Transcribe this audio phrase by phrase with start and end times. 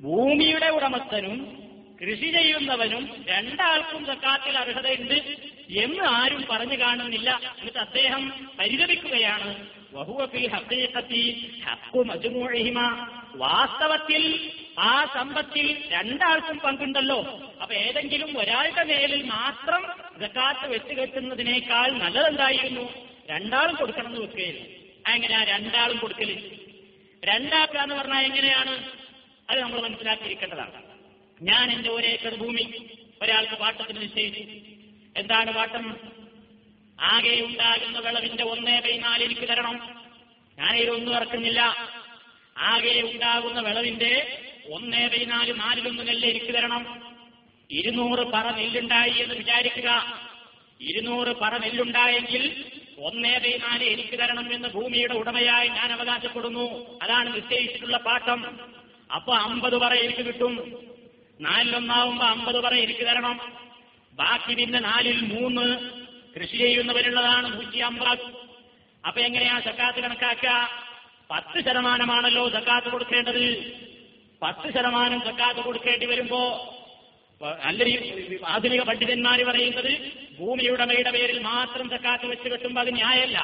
[0.00, 1.66] ഭൂമിയുടെ ഉടമസ്ഥനും
[2.02, 5.14] കൃഷി ചെയ്യുന്നവനും രണ്ടാൾക്കും സക്കാത്തിൽ അർഹതയുണ്ട്
[5.82, 7.40] എന്ന് ആരും പറഞ്ഞു കാണുന്നില്ല.
[7.58, 9.66] എന്നിട്ട് അദ്ദേഹം പരിതപിക്കുകയാണ്.
[13.34, 17.22] വാസ്തവത്തിൽ ആ സമ്പത്തിൽ രണ്ടാൾക്കും പങ്കുണ്ടല്ലോ.
[17.62, 19.86] അപ്പൊ ഏതെങ്കിലും ഒരാളുടെ മേലിൽ മാത്രം
[20.20, 22.92] ജക്കാത്ത് വെച്ചുകെട്ടുന്നതിനേക്കാൾ നല്ലതെന്തായിരുന്നു?
[23.30, 26.50] രണ്ടാളും കൊടുക്കണം എന്ന് വെക്കുകയില്ല എങ്ങനെയാ രണ്ടാളും കൊടുക്കൽ?
[27.24, 29.05] രണ്ടാക്കുക എന്ന് പറഞ്ഞാൽ എങ്ങനെയാണ്?
[29.50, 30.82] അത് നമ്മൾ മനസ്സിലാക്കിയിരിക്കേണ്ടതാണ്.
[31.42, 32.90] ഞാൻ എന്റെ ഒരേക്കർ ഭൂമി
[33.22, 34.40] ഒരാൾക്ക് പാട്ടത്തിന് നിശ്ചയിച്ചു.
[35.20, 35.96] എന്താണ് പാട്ടം
[37.00, 40.04] ആകെ ഉണ്ടാകുന്ന വിളവിന്റെ ഒന്നേ കൈ നാല് എനിക്ക് തരണം.
[40.58, 41.60] ഞാൻ ഇതൊന്നും ഇറക്കുന്നില്ല.
[42.58, 47.02] ആകെ ഉണ്ടാകുന്ന വിളവിന്റെ ഒന്നേ കൈ നാല് നാലിലൊന്ന് നെല്ല് എനിക്ക് തരണം.
[47.70, 50.20] ഇരുന്നൂറ് പറ നെല്ലുണ്ടായി എന്ന് വിചാരിക്കുക.
[50.80, 52.64] ഇരുന്നൂറ് പറ നെല്ലുണ്ടായെങ്കിൽ
[52.98, 56.98] ഒന്നേ കൈ നാല് എനിക്ക് തരണം എന്ന് ഭൂമിയുടെ ഉടമയായി ഞാൻ അവകാശപ്പെടുന്നു.
[57.02, 58.75] അതാണ് നിശ്ചയിച്ചിട്ടുള്ള പാട്ടം
[59.14, 60.54] അപ്പൊ അമ്പത് പറ എനിക്ക് കിട്ടും.
[61.40, 63.36] നാലിലൊന്നാവുമ്പോ അമ്പത് പറ എനിക്ക് തരണം.
[64.14, 65.64] ബാക്കി പിന്നെ നാലിൽ മൂന്ന്
[66.36, 68.24] കൃഷി ചെയ്യുന്നവരുള്ളതാണ് നൂറ്റി അമ്പത്.
[69.06, 70.68] അപ്പൊ എങ്ങനെയാ സക്കാത്ത് കണക്കാക്കുക
[71.30, 73.44] പത്ത് ശതമാനമാണല്ലോ സക്കാത്ത് കൊടുക്കേണ്ടത്.
[74.42, 76.40] പത്ത് ശതമാനം സക്കാത്ത് കൊടുക്കേണ്ടി വരുമ്പോ
[77.40, 79.92] അല്ലെങ്കിൽ ആധുനിക പണ്ഡിതന്മാർ പറയുന്നത്
[80.38, 83.38] ഭൂമിയുടമയുടെ പേരിൽ മാത്രം സക്കാത്ത് വെച്ച് കെട്ടുമ്പോൾ അത് ന്യായമല്ല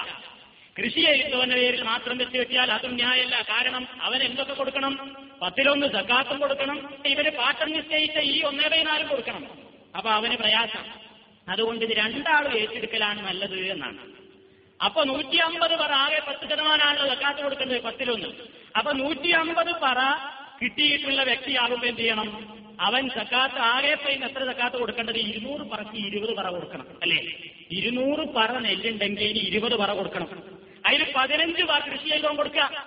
[0.77, 3.42] കൃഷി ചെയ്യുന്നവന്റെ പേരിൽ മാത്രം വെച്ച് വെച്ചാൽ അതും ന്യായമല്ല.
[3.42, 5.17] കാരണം അവൻ എന്തൊക്കെ കൊടുക്കണം?
[5.42, 6.95] പത്തിലൊന്ന് സക്കാത്തും കൊടുക്കണം.
[7.06, 9.45] ഇവർ പാട്ടം നിശ്ചയിച്ച ഈ ഒന്നേ ബൈ നാലും കൊടുക്കണം.
[9.97, 10.84] അപ്പൊ അവന് പ്രയാസം.
[11.48, 13.98] അതുകൊണ്ട് ഇത് രണ്ടാളും ഏറ്റെടുക്കലാണ് നല്ലത് എന്നാണ്.
[14.84, 18.27] അപ്പൊ നൂറ്റി അമ്പത് പറ ആകെ പത്ത് ശതമാനമാണല്ലോ സക്കാത്ത് കൊടുക്കുന്നത് പത്തിലൊന്ന്.
[18.78, 19.98] അപ്പൊ നൂറ്റി അമ്പത് പറ
[20.62, 22.28] കിട്ടിയിട്ടുള്ള വ്യക്തി വ്യക്തിയാകുമ്പോൾ എന്ത് ചെയ്യണം?
[22.81, 25.19] അവൻ സക്കാത്ത് ആകെ പൈന്ന് എത്ര സക്കാത്ത് കൊടുക്കേണ്ടത്?
[25.19, 26.87] ഇരുന്നൂറ് പറക്ക് ഇരുപത് പറ കൊടുക്കണം.
[27.03, 27.20] അല്ലേ?
[27.70, 30.61] ഇരുന്നൂറ് പറ നെല്ലുണ്ടെങ്കിൽ ഇരുപത് പറ കൊടുക്കണം.
[30.86, 32.84] അതിൽ പതിനഞ്ച് പാർ കൃഷി ചെയ്തോൻ കൊടുക്കുക.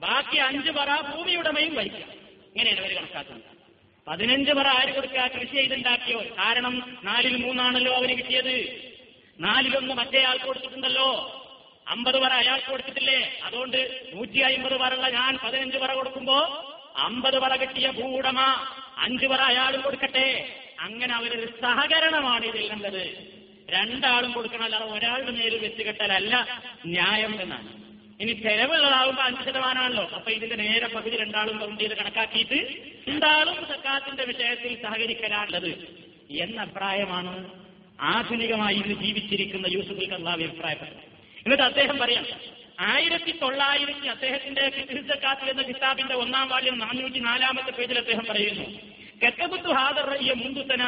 [0.00, 2.04] ബാക്കി അഞ്ച് പറ ഭൂമിയുടമയും വഹിക്കുക
[2.50, 3.52] ഇങ്ങനെയാണ് അവർ കണക്കാക്കുന്നത്.
[4.06, 5.22] പതിനഞ്ച് പറ ആര് കൊടുക്കുക?
[5.26, 8.54] കൃഷി ചെയ്തുണ്ടാക്കിയോ കാരണം നാലിൽ മൂന്നാണല്ലോ അവന് കിട്ടിയത്.
[9.40, 11.08] നാലിലൊന്ന് മറ്റേ ആൾക്ക് കൊടുത്തിട്ടുണ്ടല്ലോ.
[11.88, 13.40] അമ്പത് പറ അയാൾക്ക് കൊടുത്തിട്ടില്ലേ?
[13.44, 16.38] അതുകൊണ്ട് നൂറ്റി അമ്പത് പറയുള്ള ഞാൻ പതിനഞ്ച് പറ കൊടുക്കുമ്പോ
[16.96, 18.40] അമ്പത് പറ കിട്ടിയ ഭൂവുടമ
[18.98, 20.28] അഞ്ച് പറ അയാളും കൊടുക്കട്ടെ.
[20.80, 23.35] അങ്ങനെ അവരൊരു സഹകരണമാണ് ഇതിൽ കണ്ടത്.
[23.70, 26.46] രണ്ടാളും കൊടുക്കണം അല്ലാതെ ഒരാളുടെ നേരിൽ വെച്ച് കെട്ടലല്ല
[26.86, 27.86] ന്യായം എന്നാണ്.
[28.20, 30.08] ഇനി ചെലവുള്ളതാവുമ്പോ അഞ്ച് ശതമാനമാണല്ലോ.
[30.08, 32.58] അപ്പൊ ഇതിന്റെ നേരെ പകുതി രണ്ടാളും കൗണ്ട് ചെയ്ത് കണക്കാക്കിയിട്ട്
[33.08, 35.88] രണ്ടാളും സക്കാത്തിന്റെ വിഷയത്തിൽ സഹകരിക്കലാണുള്ളത്.
[36.30, 37.50] എന്ന അഭിപ്രായമാണ്
[38.00, 41.02] ആധുനികമായി ഇന്ന് ജീവിച്ചിരിക്കുന്ന യൂസുഫ് കല്ലാവി അഭിപ്രായപ്പെട്ടത്.
[41.38, 42.26] എന്നിട്ട് അദ്ദേഹം പറയാം
[42.80, 50.06] ആയിരത്തി തൊള്ളായിരത്തി അദ്ദേഹത്തിന്റെ ഫിഹിസക്കാത്ത് എന്ന കിതാബിന്റെ ഒന്നാം വാല്യം നാനൂറ്റി നാലാമത്തെ പേജിൽ അദ്ദേഹം പറയുന്നു കെക്കബുത്തു ഹാദർ
[50.10, 50.82] റയ്യ മുന്തുത്തന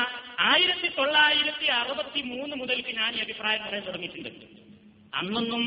[0.49, 4.31] ആയിരത്തി തൊള്ളായിരത്തി അറുപത്തി മൂന്ന് മുതൽക്ക് ഞാൻ ഈ അഭിപ്രായം പറയാൻ തുടങ്ങിയിട്ടുണ്ട്.
[5.12, 5.62] അന്നൊന്നും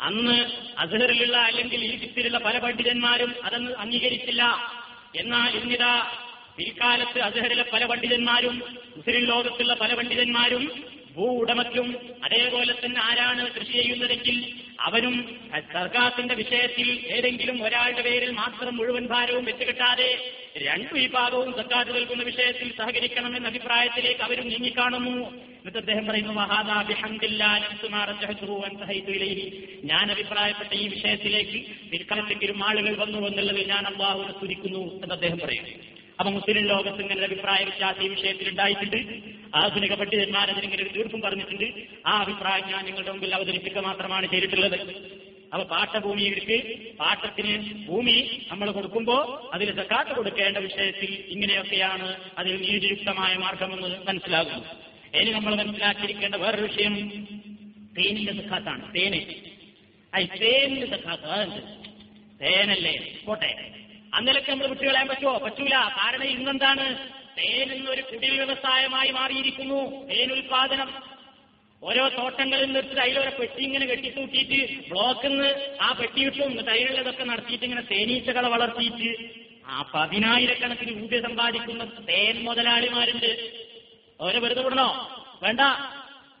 [0.00, 0.36] അന്ന്
[0.78, 4.42] അസഹറിലുള്ള അല്ലെങ്കിൽ ഈജിപ്തിലുള്ള പല പണ്ഡിതന്മാരും അതൊന്നും അംഗീകരിച്ചില്ല.
[5.16, 5.94] എന്നാൽ ഇന്നിതാ
[6.56, 8.54] പിൽക്കാലത്ത് അസഹറിലെ പല പണ്ഡിതന്മാരും
[8.96, 10.64] മുസ്ലിം ലോകത്തുള്ള പല പണ്ഡിതന്മാരും
[11.14, 11.88] ഭൂ ഉടമയ്ക്കും
[12.24, 14.36] അതേപോലെ തന്നെ ആരാണ് കൃഷി ചെയ്യുന്നതെങ്കിൽ
[14.78, 15.14] അവനും
[15.72, 20.10] സർക്കാത്തിന്റെ വിഷയത്തിൽ ഏതെങ്കിലും ഒരാളുടെ പേരിൽ മാത്രം മുഴുവൻ ഭാരവും വെച്ചുകെട്ടാതെ
[20.58, 25.30] രണ്ടു വിഭാഗവും സർക്കാർ നൽകുന്ന വിഷയത്തിൽ സഹകരിക്കണം എന്ന അഭിപ്രായത്തിലേക്ക് അവരും നീങ്ങിക്കാണുന്നു.
[25.60, 26.32] എന്നിട്ട് അദ്ദേഹം പറയുന്നു
[29.84, 35.70] ഞാൻ അഭിപ്രായപ്പെട്ട ഈ വിഷയത്തിലേക്ക് പിൽക്കാലത്തെങ്കിലും ആളുകൾ വന്നു എന്നുള്ളത് ഞാൻ അള്ളാഹുവിനെ സ്തുതിക്കുന്നു എന്ന് അദ്ദേഹം പറയുന്നു.
[36.20, 38.96] അപ്പൊ മുസ്ലിം ലോകത്ത് ഇങ്ങനെ അഭിപ്രായ വ്യത്യാസം ഈ വിഷയത്തിൽ ഉണ്ടായിട്ടുണ്ട്.
[39.54, 39.94] ആധുനിക
[40.82, 41.72] ഒരു തീർപ്പും പറഞ്ഞിട്ടുണ്ട്.
[42.06, 44.78] ആ അഭിപ്രായം ഞാൻ നിങ്ങളുടെ മുമ്പിൽ അവതരിപ്പിക്കുക മാത്രമാണ് ചെയ്തിട്ടുള്ളത്.
[45.54, 54.64] അപ്പൊ പാട്ടഭൂമിയിലേക്ക് പാട്ടത്തിന് ഭൂമി നമ്മൾ കൊടുക്കുമ്പോ അതിൽ സക്കാത്ത് കൊടുക്കേണ്ട വിഷയത്തിൽ ഇങ്ങനെയൊക്കെയാണ് അതിൽ നീതിയുക്തമായ മാർഗമെന്ന് മനസ്സിലാകുന്നു.
[55.16, 56.94] ഇനി നമ്മൾ മനസ്സിലാക്കിയിരിക്കേണ്ട വേറൊരു വിഷയം
[57.98, 58.94] തേനിന്റെ സക്കാത്താണ്.
[58.94, 59.34] തേന്.
[60.16, 61.24] ഐ തേനിന്റെ സക്കാത്ത്.
[61.24, 61.62] അതെന്ത്?
[62.44, 63.18] തേനല്ലേ?
[63.24, 63.70] പോട്ടെ.
[64.14, 65.38] അന്നലൊക്കെ നമ്മൾ വിട്ടുകളയാൻ പറ്റുമോ?
[65.38, 65.74] പറ്റൂല.
[65.74, 66.98] കാരണം ഇന്നെന്താണ്?
[67.38, 70.08] തേൻ എന്നൊരു കുടിൽ വ്യവസായമായി മാറിയിരിക്കുന്നു.
[70.08, 71.09] തേൻ ഉൽപാദനം
[71.82, 77.64] ഓരോ തോട്ടങ്ങളിൽ നിർത്തി അതിലൊരു പെട്ടി ഇങ്ങനെ കെട്ടിത്തൂട്ടിയിട്ട് ബ്ലോക്കിൽ നിന്ന് ആ പെട്ടി കിട്ടും എന്നിട്ട് അതിലുള്ളതൊക്കെ നടത്തിയിട്ട്
[77.64, 79.30] ഇങ്ങനെ തേനീച്ചകളെ വളർത്തിയിട്ട്
[79.66, 83.50] ആ പതിനായിരക്കണക്കിന് രൂപ സമ്പാദിക്കുന്ന തേൻ മുതലാളിമാരുണ്ട്.
[84.20, 85.10] അവരെ വെറുതെ വിടണോ?
[85.42, 85.60] വേണ്ട.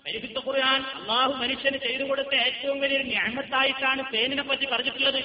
[0.06, 5.18] പരിശുദ്ധ ഖുർആൻ അള്ളാഹു മനുഷ്യന് ചെയ്തു കൊടുത്ത ഏറ്റവും വലിയൊരു ഞാമത്തായിട്ടാണ് തേനിനെ പറ്റി പറഞ്ഞിട്ടുള്ളത്.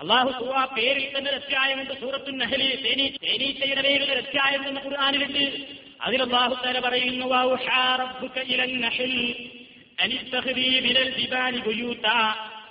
[0.00, 2.76] അള്ളാഹു സൂറ പേരിൽ തന്നെ രസ്യായമുണ്ട് സൂറത്തു നഹലി.
[2.76, 5.83] തേനീ തേനീച്ചയുടെ പേരിൽ രസ്യായം എന്ന് ഖുർആാനിലുണ്ട്.
[6.03, 9.13] അതിൽ അള്ളാഹു തല പറയുന്നു വൗഹാ റബ്ബുക ഇലൻ നഹൽ
[9.97, 12.19] അൻ ഇത്തഖ്ദീ മിനൽ ജിബാലി ബുയൂതാ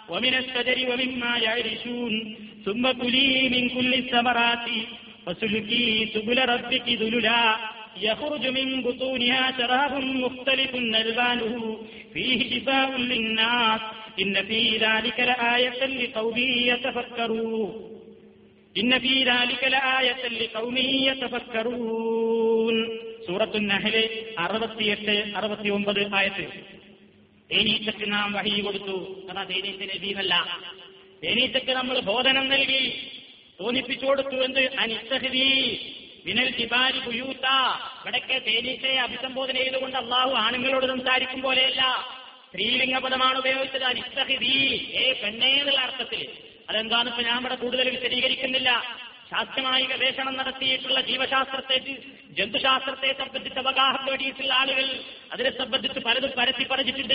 [0.08, 2.12] ومن الشجر ومما يعرشون
[2.66, 4.66] ثم كلي من كل الثمرات
[5.24, 7.44] فسلكي سبل ربك ذللا
[7.98, 11.54] يخرج من بطونها شراب مختلف ألوانه
[12.14, 13.80] فيه شفاء للناس
[14.18, 16.38] إن في ذلك لآية لقوم
[16.70, 17.70] يتفكرون
[18.76, 22.21] ഇന്ന ഫീ ദാലിക ലആയത്തൻ ലിഖൗമിൻ യതഫക്കറൂൻ
[23.27, 23.95] സൂറത്തു നഹൽ
[24.39, 26.45] അറുപത്തിയെട്ട് അറുപത്തി ഒമ്പത് ആയത്ത്.
[27.51, 29.25] തേനീച്ചക്ക് നാം വഹി കൊടുത്തു.
[29.29, 30.61] അതാ തേനീച്ച ജീവല്ല
[31.23, 33.11] തേനീച്ചക്ക് നമ്മൾ ബോധനം നൽകി.
[33.59, 34.59] തോന്നിപ്പിച്ചു കൊടുത്തു എന്ത്?
[34.59, 35.49] അനിസ്തഹരി
[36.25, 37.47] വിനൽ ജിബാരി കുയൂത്ത
[38.01, 41.81] ഇവിടൊക്കെ തേനീച്ചയെ അഭിസംബോധന ചെയ്തുകൊണ്ട് അള്ളാഹു ആണുങ്ങളോട് സംസാരിക്കും പോലെയല്ല.
[42.47, 44.55] സ്ത്രീലിംഗ പദമാണ് ഉപയോഗിച്ചത് അനിസ്തഹിതി
[44.93, 46.27] ഏ പെണ്ണേ എന്നുള്ള അർത്ഥത്തിൽ.
[46.69, 48.69] അതെന്താണ് ഇപ്പൊ ഞാൻ ഇവിടെ കൂടുതൽ വിശദീകരിക്കുന്നില്ല.
[49.33, 51.97] ശാസ്ത്രമായി ഗവേഷണം നടത്തിയിട്ടുള്ള ജീവശാസ്ത്രത്തെ
[52.31, 54.99] ജന്തുശാസ്ത്രത്തെ സംബന്ധിച്ച് അവഗാഹം നേടിയിട്ടുള്ള ആളുകൾ
[55.31, 57.13] അതിനെ സംബന്ധിച്ച് പലതും പരത്തി പറഞ്ഞിട്ടുണ്ട്.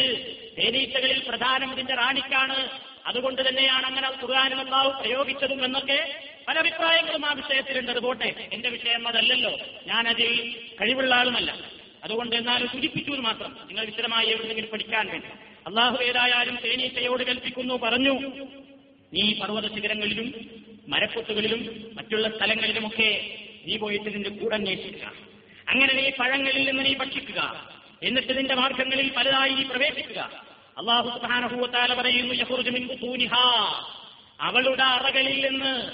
[0.58, 2.80] തേനീച്ചകളിൽ പ്രധാനം ഇതിന്റെ റാണിക്കാണ്.
[3.06, 7.90] അതുകൊണ്ട് തന്നെയാണ് അങ്ങനെ ഖുർആാനും അള്ളാഹു പ്രയോഗിച്ചതും എന്നൊക്കെ പല അഭിപ്രായങ്ങളും ആ വിഷയത്തിലുണ്ട്.
[7.90, 9.58] അത് പോട്ടെ എന്റെ വിഷയം അതല്ലല്ലോ.
[9.86, 11.58] ഞാനതിൽ കഴിവുള്ള ആളുമല്ല.
[12.04, 13.56] അതുകൊണ്ട് എന്നാലും സൂചിപ്പിച്ചു എന്ന് മാത്രം.
[13.68, 15.28] നിങ്ങൾ വിശദമായി എവിടെയെങ്കിലും പഠിക്കാൻ വേണ്ടി.
[15.66, 18.18] അള്ളാഹു ഏതായാലും തേനീച്ചയോട് കൽപ്പിക്കുന്നു പറഞ്ഞു.
[19.12, 25.12] നീ പർവത ശിഖരങ്ങളിലും മരക്കൊത്തുകളിലും മറ്റുള്ള സ്ഥലങ്ങളിലുമൊക്കെ നീ പോയിട്ട് നിന്റെ കൂടെ അന്വേഷിക്കുക.
[25.68, 27.70] അങ്ങനെ നീ പഴങ്ങളിൽ നിന്ന് നീ ഭക്ഷിക്കുക.
[28.02, 30.48] എന്നിട്ട് നിന്റെ മാർഗങ്ങളിൽ പലതായി നീ പ്രവേശിക്കുക.
[30.78, 31.18] അള്ളാഹു
[31.94, 32.34] പറയുന്നു
[34.40, 35.92] അവളുടെ അറകളിൽ നിന്ന്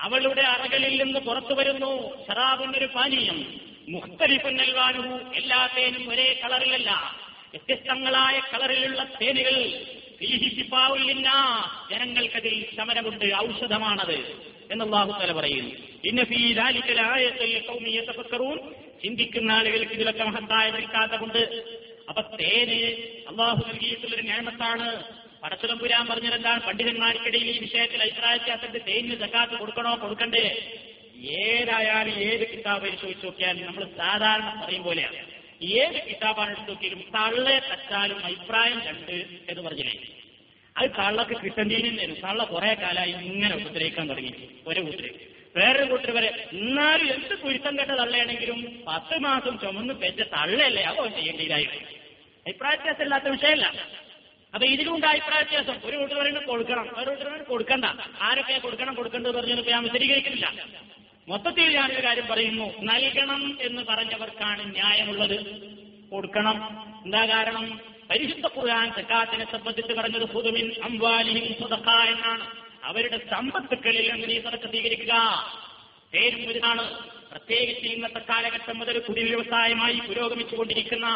[0.00, 3.60] അവളുടെ അറകളിൽ നിന്ന് പുറത്തു വരുന്നു ഷറാബുന്നൊരു പാനീയം.
[3.88, 7.16] മുഖ്തലിഫുൻ നൽവാനുഹു എല്ലാ തേനും ഒരേ കളറിലല്ല.
[7.50, 9.84] വ്യത്യസ്തങ്ങളായ കളറിലുള്ള തേനുകൾ.
[11.90, 14.18] ജനങ്ങൾക്കതിൽ ശമനമുണ്ട് ഔഷധമാണത്
[14.70, 15.74] എന്നല്ലാഹു തല പറയുന്നു.
[19.02, 21.38] ചിന്തിക്കുന്ന ആളുകൾക്ക് ഇതിലൊക്കെ മഹത്തായ നിൽക്കാത്തതുകൊണ്ട്
[22.08, 22.78] അപ്പൊ തേന്
[23.28, 24.22] അള്ളാഹു നൽകിയിട്ടുള്ളൊരു
[25.42, 26.60] പടച്ചുലം പുരാൻ പറഞ്ഞതെന്താണ്?
[26.60, 29.96] പണ്ഡിതന്മാർക്കിടയിൽ ഈ വിഷയത്തിൽ വ്യത്യാസത്തിൽ തേനിന് സക്കാത്ത് കൊടുക്കണോ?
[29.96, 30.72] കൊടുക്കണ്ടേ.
[31.30, 35.16] ഏതായാലും ഏത് കിതാബ് പരിശോധിച്ച് നോക്കിയാൽ നമ്മൾ സാധാരണ പറയും പോലെയാണ്
[35.62, 40.13] ഏത് കിതാബാണ് എടുത്ത് നോക്കിയാലും തള്ളെ തച്ചാലും അഭിപ്രായം രണ്ട് എന്ന് പറഞ്ഞില്ലേ?
[40.76, 44.62] അത് കള്ളക്ക് കിട്ടണ്ടീനും കള്ള കുറെ കാലമായി ഇങ്ങനെ ഉപദ്രവിക്കാൻ തുടങ്ങി.
[44.66, 45.10] ഒരു കൂട്ടര്.
[45.56, 50.82] വേറൊരു കൂട്ടർ വരെ എന്നാലും എന്ത് കുരുത്തം കെട്ട തള്ളയാണെങ്കിലും പത്ത് മാസം ചുമന്ന് പെറ്റ തള്ളയല്ലേ?
[50.82, 51.64] അതോ ചെയ്യേണ്ടതായി.
[51.64, 53.66] അഭിപ്രായ വ്യത്യാസം ഇല്ലാത്ത വിഷയമല്ല.
[54.54, 56.90] അപ്പൊ ഇതിലുണ്ട് അഭിപ്രായ വ്യത്യാസം ഒരു കൂട്ടർ പറയുന്നത് കൊടുക്കണം.
[56.96, 57.84] ഒരു കൂട്ടർ കൊടുക്കണ്ട.
[58.20, 60.66] ആരൊക്കെ കൊടുക്കണം കൊടുക്കേണ്ടത് പറഞ്ഞത് ഞാൻ വിശദീകരിക്കുന്നില്ല.
[61.28, 62.72] മൊത്തത്തിൽ ഞാനൊരു കാര്യം പറയുന്നു.
[62.82, 65.40] നൽകണം എന്ന് പറഞ്ഞവർക്കാണ് ന്യായമുള്ളത്.
[66.10, 66.86] കൊടുക്കണം.
[67.04, 67.93] എന്താ കാരണം?
[68.64, 72.46] ഖുർആൻ സക്കാത്തിനെ സംബന്ധിച്ച് പറഞ്ഞത് ഹുദുമിൻ അംവാലിഹിം സുദഖ എന്നാണ്.
[72.84, 75.14] അവരുടെ സമ്പത്തുക്കളിൽ നിന്ന് നീ സദക്ക സ്വീകരിക്കുക.
[76.12, 76.98] പേരും ഇതാണ്
[77.30, 81.06] പ്രത്യേകിച്ച് ഇന്നത്തെ കാലഘട്ടം മുതൽ കുടിൽ വ്യവസായമായി പുരോഗമിച്ചുകൊണ്ടിരിക്കുന്ന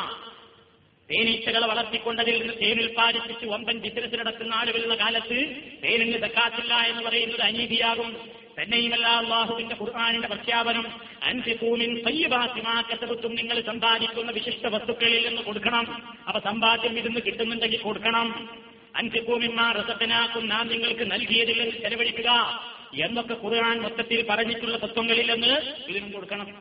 [1.10, 5.38] തേനീച്ചകളെ വളർത്തിക്കൊണ്ടതിൽ നിന്ന് തേൻ ഉൽപ്പാദിപ്പിച്ച് വമ്പൻ ബിസിനസ് നടക്കുന്ന ആളുകളുള്ള കാലത്ത്
[5.84, 8.38] തേനിന് തക്കാത്തില്ല എന്ന് പറയുന്നത് അനീതിയാകും.
[8.62, 11.00] തന്നെയുമല്ല അള്ളാഹുവിന്റെ ഖുർആാനിന്റെ പ്രഖ്യാപനം.
[11.22, 16.02] അൻസിഖൂമിൻ സയ്യബാത്തിമാക്കത്തും നിങ്ങൾ സമ്പാദിക്കുന്ന വിശിഷ്ട വസ്തുക്കളിൽ നിന്ന് കൊടുക്കണം.
[16.28, 18.49] അപ്പൊ സമ്പാദ്യം ഇരുന്ന് കിട്ടുന്നുണ്ടെങ്കിൽ കൊടുക്കണം.
[18.96, 22.60] അൻസിഖൂമിന്മാ റസത്തിനാക്കും നാം നിങ്ങൾക്ക് നൽകിയതിൽ നിന്ന് ചെലവഴിക്കുക
[23.05, 26.56] എന്നൊക്കെ ഖുർആൻ മൊത്തത്തിൽ പറഞ്ഞിട്ടുള്ള തത്വങ്ങളിൽ നിന്ന് ഇതിനും കൊടുക്കണം.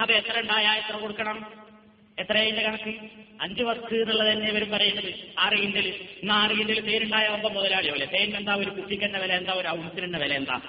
[0.00, 1.68] അപ്പൊ എത്ര ഉണ്ടായ എത്ര കൊടുക്കണം?
[2.18, 2.94] എത്രയതിന്റെ കണക്ക്?
[3.40, 5.14] അഞ്ചു വർക്ക് എന്നുള്ളത് തന്നെ ഇവരും പറയുന്നത്.
[5.38, 5.86] ആറ് കിൻഡൽ
[6.22, 9.52] ഇന്ന് ആറ് കിൻഡൽ തേനുണ്ടായ ഒമ്പത് മുതലാളിയോ അല്ലെ തേൻ എന്താ ഒരു കുട്ടിക്കെന്ന വില എന്താ?
[9.52, 10.60] ഒരു ഔൺസിന്റെ വില എന്താ?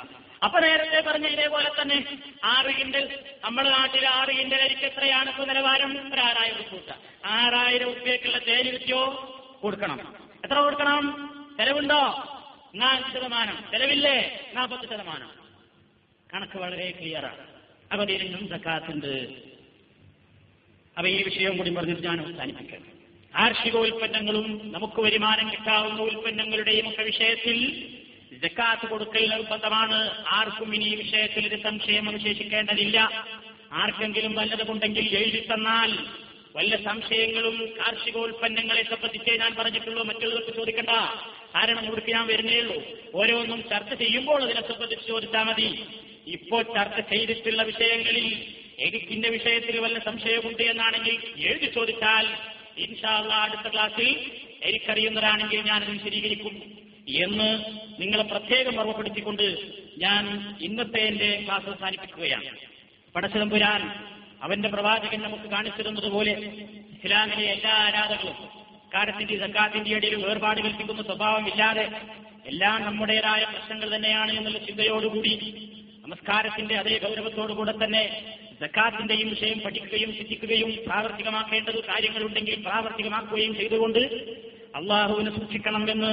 [0.44, 6.14] അപ്പൊ നേരത്തെ പറഞ്ഞ ഇതേപോലെ തന്നെ ആറ് കിൻഡൽ നമ്മുടെ നാട്ടിൽ ആറ് കിൻഡൽ അരിക്ക് എത്രയാണ് ഇപ്പൊ നിലവാരം?
[6.14, 6.92] ഒരു ആറായിരം ഉറുപ്പ
[7.26, 8.94] ആറായിരം ഉറുപ്പ്യക്കുള്ള തേന്
[9.62, 10.16] കൊടുക്കണം.
[10.46, 11.04] എത്ര കൊടുക്കണം?
[11.58, 12.02] ചെലവുണ്ടോ
[12.76, 13.72] നാല് ശതമാനം.
[13.72, 15.30] ചെലവില്ലേ നാൽപ്പത് ശതമാനം.
[16.34, 17.44] കണക്ക് വളരെ ക്ലിയറാണ്
[17.92, 19.14] അപ്പൊ ഇതിനും സക്കാത്തുണ്ട്.
[20.98, 22.86] അപ്പൊ ഈ വിഷയം കൂടി പറഞ്ഞിട്ട് ഞാൻ അവസാനിപ്പിക്കണം
[23.36, 27.58] കാർഷിക ഉൽപ്പന്നങ്ങളും നമുക്ക് വരുമാനം കിട്ടാവുന്ന ഉൽപ്പന്നങ്ങളുടെയും ഒക്കെ വിഷയത്തിൽ
[28.44, 30.26] ജക്കാത്ത് കൊടുക്കൽ നിർബന്ധമാണ്.
[30.28, 33.26] ആർക്കും ഇനി ഈ വിഷയത്തിൽ ഒരു സംശയം അവശേഷിക്കേണ്ടതില്ല.
[33.74, 35.98] ആർക്കെങ്കിലും വല്ലതുമുണ്ടെങ്കിൽ എഴുതി തന്നാൽ
[36.56, 40.04] വല്ല സംശയങ്ങളും കാർഷികോൽപ്പന്നങ്ങളെ സംബന്ധിച്ചേ ഞാൻ പറഞ്ഞിട്ടുള്ളൂ.
[40.04, 40.90] മറ്റുള്ളവർക്ക് ചോദിക്കണ്ട.
[41.56, 42.84] കാരണം ഇവിടേക്ക് ഞാൻ വരുന്നേ ഉള്ളൂ.
[43.14, 45.86] ഓരോന്നും ചർച്ച ചെയ്യുമ്പോൾ അതിനെ സംബന്ധിച്ച് ചോദിച്ചാൽ മതി.
[46.28, 48.46] ഇപ്പോൾ ചർച്ച ചെയ്തിട്ടുള്ള വിഷയങ്ങളിൽ
[48.80, 52.28] എനിക്കിന്റെ വിഷയത്തിൽ വല്ല സംശയമുണ്ട് എന്നാണെങ്കിൽ എഴുതി ചോദിച്ചാൽ
[52.78, 54.32] ഇൻഷാല്ല അടുത്ത ക്ലാസ്സിൽ
[54.64, 57.50] എനിക്കറിയുന്നതാണെങ്കിൽ ഞാനത് വിശദീകരിക്കും എന്ന്
[58.00, 59.46] നിങ്ങളെ പ്രത്യേകം ഓർമ്മപ്പെടുത്തിക്കൊണ്ട്
[59.98, 60.24] ഞാൻ
[60.62, 62.50] ഇന്നത്തെ എന്റെ ക്ലാസ് അവസാനിപ്പിക്കുകയാണ്.
[63.16, 63.82] പടച്ചതമ്പുരാൻ
[64.42, 66.34] അവന്റെ പ്രവാചകൻ നമുക്ക് കാണിച്ചിരുന്നത് പോലെ
[66.96, 68.38] ഇസ്ലാമിലെ എല്ലാ ആരാധകളും
[68.94, 71.86] കാരത്തിന്റെ സക്കാത്തിന്റെ ഇടയിൽ വേർപാട് കൽപ്പിക്കുന്ന സ്വഭാവമില്ലാതെ
[72.46, 75.34] എല്ലാം നമ്മുടേതായ പ്രശ്നങ്ങൾ തന്നെയാണ് എന്നുള്ള ചിന്തയോടുകൂടി
[76.04, 78.04] നമസ്കാരത്തിന്റെ അതേ ഗൗരവത്തോടുകൂടെ തന്നെ
[78.62, 84.02] സക്കാത്തിന്റെയും വിഷയം പഠിക്കുകയും ചിന്തിക്കുകയും പ്രാവർത്തികമാക്കേണ്ടത് കാര്യങ്ങളുണ്ടെങ്കിൽ പ്രാവർത്തികമാക്കുകയും ചെയ്തുകൊണ്ട്
[84.76, 86.12] അള്ളാഹുവിനെ സൂക്ഷിക്കണം എന്ന്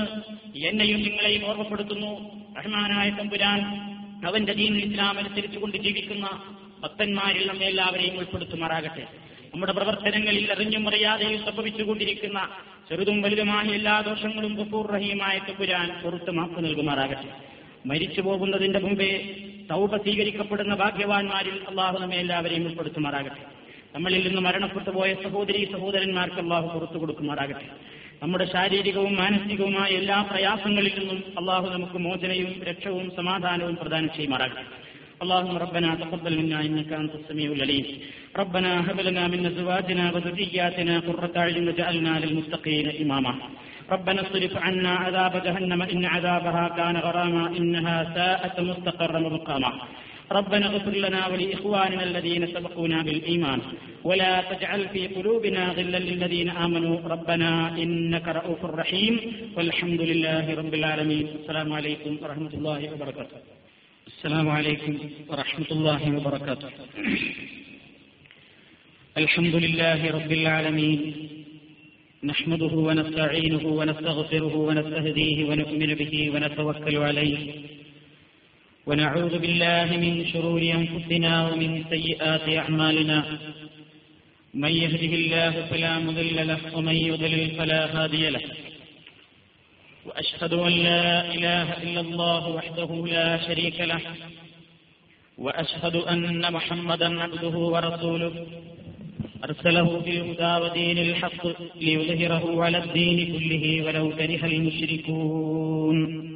[0.59, 2.13] എന്നെയും നിങ്ങളെയും ഓർമ്മപ്പെടുത്തുന്നു.
[2.59, 3.61] റഹ്മാനായ തമ്പുരാൻ
[4.27, 9.07] അവന്റെ ദീൻ ഇസ്ലാം അനുസരിച്ചുകൊണ്ട് ജീവിക്കുന്ന ഭക്തന്മാരിൽ നമ്മെ എല്ലാവരെയും ഉൾപ്പെടുത്തുമാറാകട്ടെ.
[9.55, 12.49] നമ്മുടെ പ്രവർത്തനങ്ങളിൽ അറിഞ്ഞും അറിയാതെയും സംഭവിച്ചുകൊണ്ടിരിക്കുന്ന
[12.89, 17.29] ചെറുതും വലുതുമായ എല്ലാ ദോഷങ്ങളും ഗഫൂർ റഹീമായ തമ്പുരാൻ പുറത്ത് മാപ്പ് നൽകുമാറാകട്ടെ.
[17.87, 19.11] മരിച്ചു പോകുന്നതിന്റെ മുമ്പേ
[19.71, 23.43] തൗബ സ്വീകരിക്കപ്പെടുന്ന ഭാഗ്യവാന്മാരിൽ അള്ളാഹു നമ്മെ എല്ലാവരെയും ഉൾപ്പെടുത്തുമാറാകട്ടെ.
[23.95, 27.96] നമ്മളിൽ നിന്ന് മരണപ്പെട്ടു പോയ സഹോദരി സഹോദരന്മാർക്ക് അള്ളാഹു പുറത്തു കൊടുക്കുമാറാകട്ടെ.
[28.22, 34.66] നമ്മുടെ ശാരീരികവും മാനസികവുമായ എല്ലാ പ്രയാസങ്ങളിൽ നിന്നും അള്ളാഹു നമുക്ക് മോചനയും രക്ഷവും സമാധാനവും പ്രദാനം ചെയ്യുമാറാകട്ടെ
[35.24, 37.86] اللهم ربنا تقبل منا انك انت السميع العليم
[38.42, 43.34] ربنا هب لنا من ازواجنا وذرياتنا قرة اعين واجعلنا للمتقين اماما
[43.90, 49.72] ربنا اصرف عنا عذاب جهنم ان عذابها كان غراما انها ساءت مستقرا ومقاما
[50.33, 53.61] ربنا اغفر لنا ولإخواننا الذين سبقونا بالإيمان.
[54.05, 57.01] ولا تجعل في قلوبنا غلا للذين آمنوا.
[57.01, 59.21] ربنا إنك رؤوف رحيم.
[59.57, 61.27] والحمد لله رب العالمين.
[61.41, 63.37] السلام عليكم ورحمة الله وبركاته.
[64.07, 66.69] السلام عليكم ورحمة الله وبركاته.
[69.19, 71.29] الحمد لله رب العالمين.
[72.25, 77.76] نحمده ونستعينه ونستغفره ونستهديه ونؤمن به ونتوكل عليه.
[78.87, 83.39] ونعوذ بالله من شرور أنفسنا ومن سيئات أعمالنا.
[84.55, 88.41] من يهده الله فلا مضل له ومن يضلل فلا هادي له.
[90.07, 94.01] وأشهد أن لا إله إلا الله وحده لا شريك له.
[95.39, 98.47] وأشهد أن محمدا عبده ورسوله.
[99.45, 101.47] أرسله بالهدى ودين الحق
[101.81, 106.36] ليظهره على الدين كله ولو كره المشركون.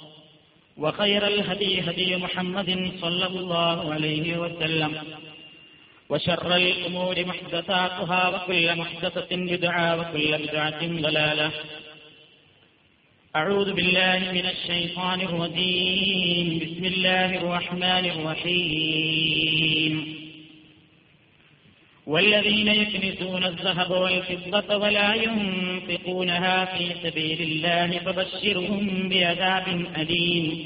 [0.77, 4.97] وخير الهدي هدي محمد صلى الله عليه وسلم.
[6.09, 11.51] وشر الأمور محدثاتها وكل محدثة بدعة وكل بدعة ضلالة.
[13.35, 16.59] أعوذ بالله من الشيطان الرجيم.
[16.59, 20.15] بسم الله الرحمن الرحيم.
[22.11, 30.65] والذين يكنزون الذهب والفضة ولا ينفقونها في سبيل الله فبشرهم بعذاب أليم.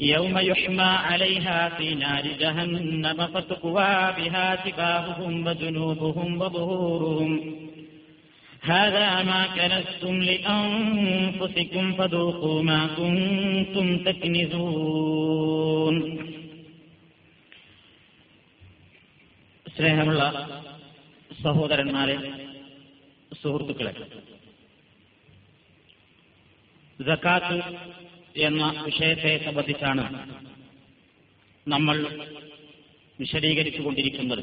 [0.00, 7.54] يوم يحمى عليها في نار جهنم فتقوى بها جباههم وجنوبهم وظهورهم.
[8.62, 15.94] هذا ما كنزتم لأنفسكم فذوقوا ما كنتم تكنزون.
[19.76, 20.22] സ്നേഹമുള്ള
[21.42, 22.16] സഹോദരന്മാരെ
[23.42, 23.92] സുഹൃത്തുക്കളെ
[26.98, 27.56] ജക്കാത്ത്
[28.36, 30.04] എന്ന വിഷയത്തെ സംബന്ധിച്ചാണ്
[31.68, 31.96] നമ്മൾ
[33.18, 34.42] വിശദീകരിച്ചുകൊണ്ടിരിക്കുന്നത്.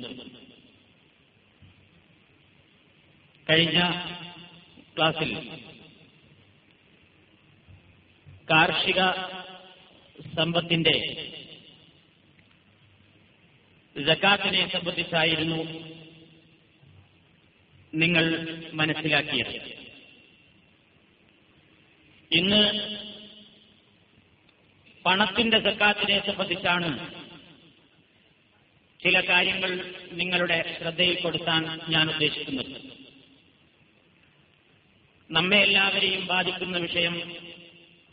[3.48, 3.80] കഴിഞ്ഞ
[4.98, 5.32] ക്ലാസ്സിൽ
[8.52, 9.00] കാർഷിക
[10.36, 10.96] സമ്പത്തിന്റെ
[13.98, 15.92] ജക്കാത്തിനെ സംബന്ധിച്ചായിരുന്നു
[17.94, 19.82] നിങ്ങൾ മനസ്സിലാക്കിയത്.
[22.32, 22.62] ഇന്ന്
[25.06, 27.22] പണത്തിന്റെ സക്കാത്തിനെ സംബന്ധിച്ചാണ്
[29.04, 32.82] ചില കാര്യങ്ങൾ നിങ്ങളുടെ ശ്രദ്ധയിൽപ്പെടുത്താൻ ഞാൻ ഉദ്ദേശിക്കുന്നത്.
[35.32, 37.36] നമ്മെ എല്ലാവരെയും ബാധിക്കുന്ന വിഷയം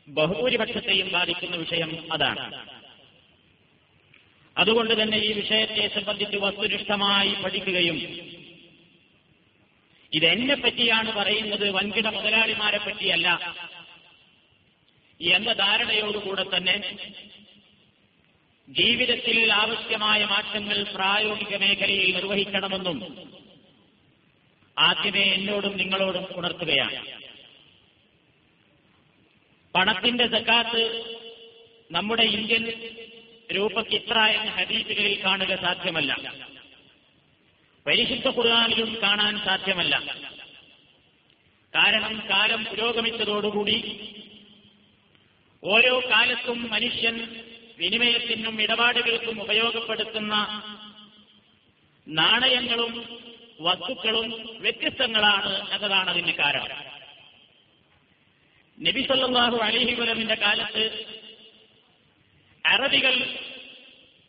[0.09, 2.78] ബഹുഭൂരിപക്ഷത്തെയും ബാധിക്കുന്ന വിഷയം അതാണ്.
[4.59, 7.99] അതുകൊണ്ട് തന്നെ ഈ വിഷയത്തെ സംബന്ധിച്ച് വസ്തുനിഷ്ഠമായി പഠിക്കുകയും
[10.13, 13.57] ഇതെന്നെ പറ്റിയാണ് പറയുന്നത് വൻകിട മുതലാളിമാരെ പറ്റിയല്ല.
[15.21, 16.97] എന്ന ധാരണയോടുകൂടെ തന്നെ
[18.69, 22.99] ജീവിതത്തിൽ ആവശ്യമായ മാറ്റങ്ങൾ പ്രായോഗിക മേഖലയിൽ നിർവഹിക്കണമെന്നും
[24.79, 27.01] ആദ്യമേ എന്നോടും നിങ്ങളോടും ഉണർത്തുകയാണ്.
[29.75, 30.83] പണത്തിന്റെ സക്കാത്ത്
[31.91, 32.65] നമ്മുടെ ഇന്ത്യൻ
[33.55, 36.35] രൂപയ്ക്ക് ഇത്ര എന്ന ഹദീസുകളിൽ കാണുക സാധ്യമല്ല.
[37.87, 40.15] പരിശുദ്ധ ഖുർആാനിലും കാണാൻ സാധ്യമല്ല.
[41.75, 43.79] കാരണം കാലം പുരോഗമിച്ചതോടുകൂടി
[45.65, 47.45] ഓരോ കാലത്തും മനുഷ്യൻ
[47.79, 50.35] വിനിമയത്തിനും ഇടപാടുകൾക്കും ഉപയോഗപ്പെടുത്തുന്ന
[52.09, 53.21] നാണയങ്ങളും
[53.61, 56.89] വസ്തുക്കളും വ്യത്യസ്തങ്ങളാണ് എന്നതാണ് അതിന് കാരണം.
[58.81, 60.85] നബി സല്ലാഹു വലമിന്റെ കാലത്ത്
[62.67, 63.37] അറബികൾ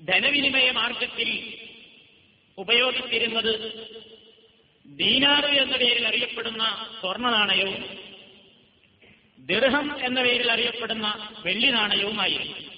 [0.05, 1.53] ധനവിനിമയ മാർഗത്തിൽ
[2.57, 3.73] ഉപയോഗിച്ചിരുന്നത്
[4.85, 7.99] ദീനാറ് എന്ന പേരിൽ അറിയപ്പെടുന്ന സ്വർണ നാണയവും
[9.39, 12.69] ദിർഹം എന്ന പേരിൽ അറിയപ്പെടുന്ന വെള്ളി നാണയവുമായിരുന്നു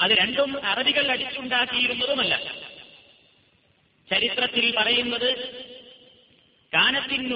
[0.00, 2.54] അത് രണ്ടും അറബികൾ അടിച്ചുണ്ടാക്കിയിരുന്നതുമല്ല.
[4.10, 5.30] ചരിത്രത്തിൽ പറയുന്നത്
[6.74, 7.30] കാനത്തിൻ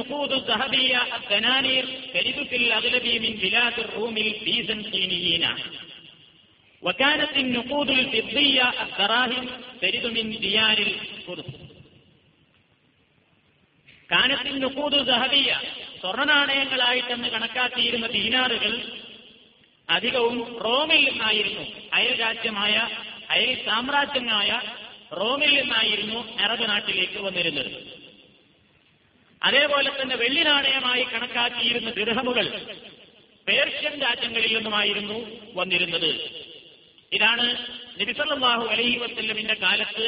[3.97, 4.45] റൂമിൽ
[6.84, 9.46] وكانت النقود الفضية الدراهم
[9.82, 11.50] ترد من ديار القدس
[14.10, 15.50] കാനത്തിൽ നുക്കൂദ് സഹബിയ
[16.02, 18.74] സ്വർണ്ണനാണയങ്ങളായിട്ടെന്ന് കണക്കാക്കിയിരുന്ന ദീനാറുകൾ
[19.90, 20.36] അധികവും
[20.66, 22.75] റോമിൽ നിന്നായിരുന്നു അയൽ രാജ്യമായ
[23.30, 24.50] അയൽ സാമ്രാജ്യമായ
[25.14, 27.72] റോമിൽ നിന്നായിരുന്നു അറബ് നാട്ടിലേക്ക് വന്നിരുന്നത്
[29.42, 32.46] അതേപോലെ തന്നെ വെള്ളി നാണയമായി കണക്കാക്കിയിരുന്ന ദൃഹമുകൾ
[33.48, 35.18] പേർഷ്യൻ രാജ്യങ്ങളിൽ നിന്നുമായിരുന്നു
[35.56, 36.12] വന്നിരുന്നത്
[37.12, 37.47] ഇതാണ്
[38.00, 40.07] നബിസല്ലാഹു അലൈഹി വസ്ല്ലമിന്റെ കാലത്ത്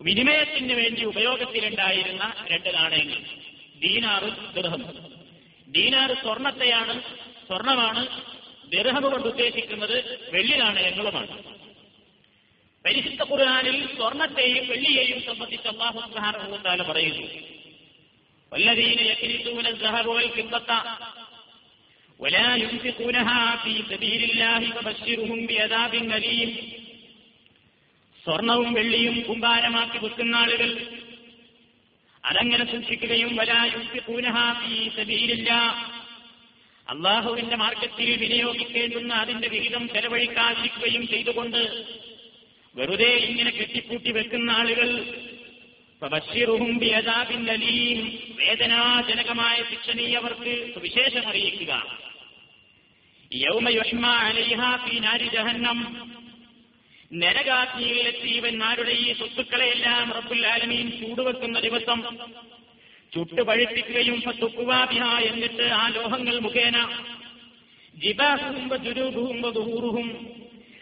[0.00, 3.20] വിനിമയത്തിന് വേണ്ടി ഉപയോഗത്തിലുണ്ടായിരുന്ന രണ്ട് നാണയങ്ങൾ.
[3.80, 4.82] ദീനാറ് ദൃഹം
[5.68, 7.02] ദീനാറ് സ്വർണത്തെയാണ്
[7.46, 8.02] സ്വർണമാണ്
[8.70, 11.42] ദൃഹം കൊണ്ട് ഉദ്ദേശിക്കുന്നത് വെള്ളി നാണയങ്ങളുമാണ്.
[12.84, 17.26] പരിശുദ്ധ ഖുർആാനിൽ സ്വർണത്തെയും വെള്ളിയെയും സംബന്ധിച്ച് അള്ളാഹു സുഹാനുഭവത്താല പറയുന്നു.
[18.52, 19.70] വല്ലതീന യക്കരിത്തൂന
[20.36, 20.72] കിമ്പത്ത
[22.21, 26.55] ولا ينفقونها في سبيل الله فبشرهم بعذاب أليم
[28.25, 30.87] സ്വർണവും വെള്ളിയും കുമ്പാരമാക്കി വെക്കുന്ന ആളുകൾ
[32.23, 35.51] അതങ്ങനെ സൂക്ഷിക്കുകയും വലായുപ്പിക്കൂനഹാബീലില്ല
[36.87, 41.93] അള്ളാഹുവിന്റെ മാർഗത്തിൽ വിനിയോഗിക്കേണ്ടുന്ന അതിന്റെ വിഹിതം ചെലവഴിക്കാതിരിക്കുകയും ചെയ്തുകൊണ്ട്
[42.75, 45.15] വെറുതെ ഇങ്ങനെ കെട്ടിപ്പൂട്ടി വെക്കുന്ന ആളുകൾ
[46.81, 51.83] ബിയദാബിന്നലീം വേദനാജനകമായ ശിക്ഷ നീ അവർക്ക് സുവിശേഷം അറിയിക്കുക
[55.26, 55.78] ജഹന്നം.
[57.14, 58.40] നരകാഗ്നിയിലെത്തി
[58.90, 61.98] ഈ സ്വത്തുക്കളെയെല്ലാം റബ്ബുൽ ആലമീൻ ചൂടുവെക്കുന്ന ദിവസം
[63.12, 64.20] ചുട്ടുപഴിപ്പിക്കുകയും
[65.26, 66.76] എന്നിട്ട് ആ ലോഹങ്ങൾ മുഖേന
[67.94, 70.08] ജിബാഹും ജുരൂബും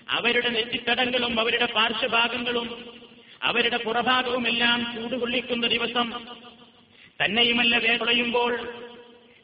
[0.09, 2.69] അവരുടെ നെറ്റിത്തടങ്ങളും അവരുടെ പാർശ്വഭാഗങ്ങളും
[3.43, 6.09] അവരുടെ പുറഭാഗവും എല്ലാം ചൂടുകൊള്ളിക്കുന്ന ദിവസം
[7.23, 8.53] തന്നെയുമല്ല വേദയുമ്പോൾ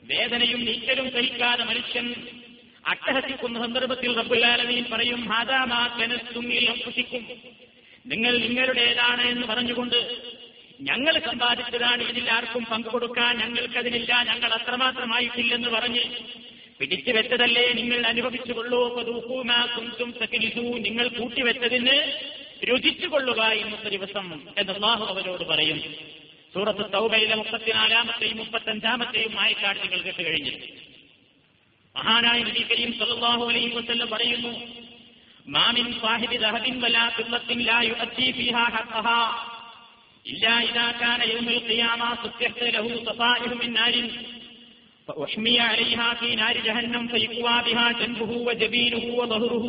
[0.02, 2.06] വേദനയും നീക്കലും സഹിക്കാതെ മനുഷ്യൻ
[2.86, 7.24] അട്ടഹസിക്കുന്ന സന്ദർഭത്തിൽ റബ്ബുല്ലാലമീൻ പറയും ഹാദാമാ കനസ്തുമ്മിൽ അംഫുസിക്കും
[8.12, 9.98] നിങ്ങൾ നിങ്ങളുടേതാണ് എന്ന് പറഞ്ഞുകൊണ്ട്
[10.80, 16.04] ഞങ്ങൾ സമ്പാദിച്ചതാണ് ഇതിൽ ആർക്കും പങ്കുകൊടുക്കാൻ ഞങ്ങൾക്കതിനില്ല ഞങ്ങൾ അത്രമാത്രമായിട്ടില്ലെന്ന് പറഞ്ഞ്
[16.80, 18.80] പിടിച്ചു വെച്ചതല്ലേ നിങ്ങൾ അനുഭവിച്ചുകൊള്ളൂ.
[19.76, 21.94] കുന്തും സകിലിസു നിങ്ങൾ കൂട്ടിവെച്ചതിന്
[22.68, 24.26] രുചിച്ചുകൊള്ളുക ഇന്നത്തെ ദിവസം
[24.60, 25.78] എന്ന് അള്ളാഹു അവരോട് പറയും.
[26.54, 29.32] സൂറത്ത് തൗബയിലെ മുപ്പത്തിനാലാമത്തെയും മുപ്പത്തഞ്ചാമത്തെയും
[29.82, 30.54] നിങ്ങൾ കേട്ട് കഴിഞ്ഞു
[31.95, 34.51] മഹാനായ നബി കരീം സല്ലല്ലാഹു അലൈഹി വസല്ലം പറയുന്നു
[35.47, 39.19] മാമിൻ സാഹിബി ദഹബിൻ വലാ ഫില്ലത്തിൻ ലാ യുഅത്തി ഫീഹാ ഹഖഹാ
[40.25, 44.07] ഇല്ലാ ഇദാ കാന യൗമുൽ ഖിയാമ സുത്തിഹത ലഹു സഫാഇഹു മിൻ നാരിൻ
[45.07, 49.65] فأحمي عليها في نار جهنم فيقوى بها جنبه وجبينه وظهره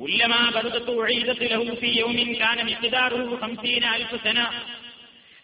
[0.00, 4.46] كلما بردت أعيدت له في يوم كان مقداره خمسين ألف سنة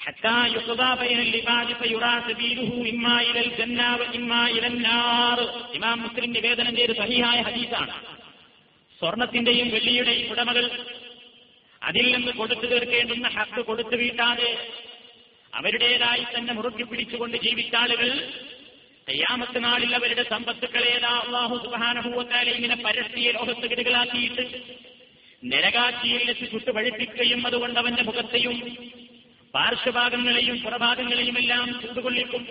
[0.00, 5.38] حتى يقضى بين العباد فيرى سبيله إما إلى الجنة وإما إلى النار
[5.76, 7.94] ഇമാം മുസ്ലിം നിവേദനം ചെയ്ത് സഹിഹായ ഹദീസാണ്
[9.00, 10.64] സ്വർണത്തിന്റെയും വെള്ളിയുടെയും ഉടമകൾ
[11.82, 14.50] അതിൽ നിന്ന് കൊടുത്തു തീർക്കേണ്ടുന്ന ഹക്ക് കൊടുത്തു വീട്ടാതെ
[15.52, 18.08] അവരുടേതായി തന്നെ മുറുക്കി പിടിച്ചുകൊണ്ട് ജീവിച്ച ആളുകൾ
[19.06, 24.44] കയ്യാമത്ത് നാളിൽ അവരുടെ സമ്പത്തുക്കളേതാ അള്ളാഹു സുബാനഹൂവത്താല ഇങ്ങനെ പരസ്യ ലോകത്ത് കിടുകളാക്കിയിട്ട്
[25.42, 28.56] നരകാക്കിയിൽ വെച്ച് ചുട്ടുപഴിപ്പിക്കുകയും അതുകൊണ്ട് അവന്റെ മുഖത്തെയും
[29.55, 32.47] പാർശ്വഭാഗങ്ങളെയും പുറഭാഗങ്ങളെയും എല്ലാം ചൂടുകൊള്ളിക്കും.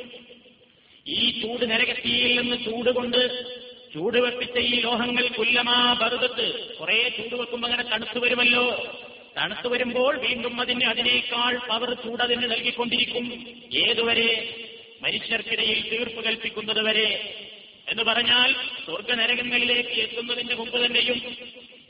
[1.07, 3.45] ഈ ചൂട് നരകത്തിയിൽ നിന്ന് ചൂടുകൊണ്ട്
[3.95, 8.95] ചൂടുവെപ്പിച്ച ഈ ലോഹങ്ങൾ കുല്ലമാ പർവത്ത് കുറെ ചൂട് വെക്കുമ്പോൾ അങ്ങനെ തണുത്തു വരുമല്ലോ.
[9.37, 13.47] തണുത്തു വരുമ്പോൾ വീണ്ടും അതിന് അതിനേക്കാൾ പവർ ചൂട് അതിന് നൽകിക്കൊണ്ടിരിക്കും.
[13.75, 14.55] ഏതുവരെ?
[15.03, 17.35] മനുഷ്യർക്കിടയിൽ തീർപ്പ് കൽപ്പിക്കുന്നത് വരെ.
[17.89, 18.53] എന്ന് പറഞ്ഞാൽ
[18.85, 21.37] സ്വർഗനരകങ്ങളിലേക്ക് എത്തുന്നതിന്റെ മുമ്പ് തന്നെയും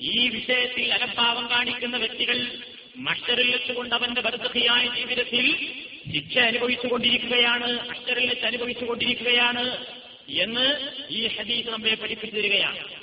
[0.01, 2.47] ഈ വിഷയത്തിൽ അലംഭാവം കാണിക്കുന്ന വ്യക്തികൾ
[2.97, 5.75] മഷറിൽ വെച്ചുകൊണ്ട് അവന്റെ ബർദ്ധയായ ജീവിതത്തിൽ
[6.15, 9.87] ശിക്ഷ അനുഭവിച്ചുകൊണ്ടിരിക്കുകയാണ് അക്ഷറിൽ വെച്ച് അനുഭവിച്ചുകൊണ്ടിരിക്കുകയാണ്
[10.29, 13.01] എന്ന് ഈ ഹദീസ് നമ്മെ പഠിപ്പിച്ചു തരികയാണ്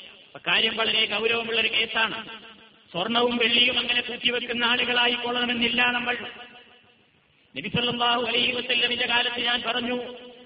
[0.47, 2.30] കാര്യം വളരെ ഗൗരവമുള്ള ഒരു കേസാണ്.
[2.91, 6.17] സ്വർണവും വെള്ളിയും അങ്ങനെ കൂട്ടിവെക്കുന്ന ആളുകളായിക്കൊള്ളണമെന്നില്ല നമ്മൾ.
[7.58, 10.04] നബിസല്ലാഹു അലൈഹി വസല്ലമിന്റെ കാലത്ത് ഞാൻ പറഞ്ഞു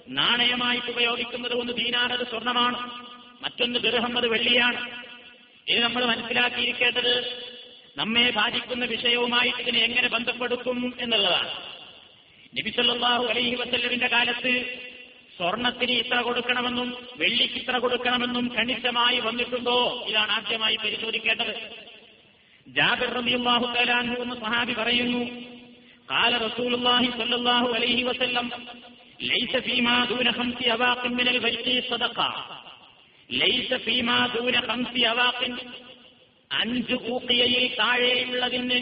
[0.07, 2.77] നാണയമായിട്ട് ഉപയോഗിക്കുന്നത് ഒന്ന് ദീനാറത് സ്വർണമാണ്.
[3.43, 5.01] മറ്റൊന്ന് ദൃഹം അത് വെള്ളിയാണ്.
[5.67, 7.43] ഇത് നമ്മൾ മനസ്സിലാക്കിയിരിക്കേണ്ടത്
[7.96, 11.52] നമ്മെ ബാധിക്കുന്ന വിഷയവുമായിട്ട് ഇതിനെ എങ്ങനെ ബന്ധപ്പെടുത്തും എന്നുള്ളതാണ്
[12.52, 14.52] നബിസല്ലാഹു അലൈഹി വസല്ലമിന്റെ കാലത്ത്
[15.36, 16.88] സ്വർണത്തിന് ഇത്ര കൊടുക്കണമെന്നും
[17.18, 19.78] വെള്ളിക്ക് ഇത്ര കൊടുക്കണമെന്നും കണിശമായി വന്നിട്ടുണ്ടോ
[20.10, 21.54] ഇതാണ് ആദ്യമായി പരിശോധിക്കേണ്ടത്
[22.66, 25.24] ജാബിർ റളിയല്ലാഹു തആല അൻഹു എന്ന് സഹാബി പറയുന്നു
[26.08, 28.46] قال رسول الله صلى الله عليه وسلم
[29.24, 32.28] ليس فيما دون خمس أواق من البيت صدقة
[33.30, 35.52] ലൈസ ഫീമാ ദൂര ഹംസി അവാഖിൻ
[36.50, 38.78] അഞ്ച് ഊക്കിയയിൽ താഴെയുള്ളതിന്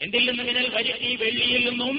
[0.00, 1.96] എന്തിൽ നിന്ന് മിനൽ വരിക്കി വെള്ളിയിൽ നിന്നും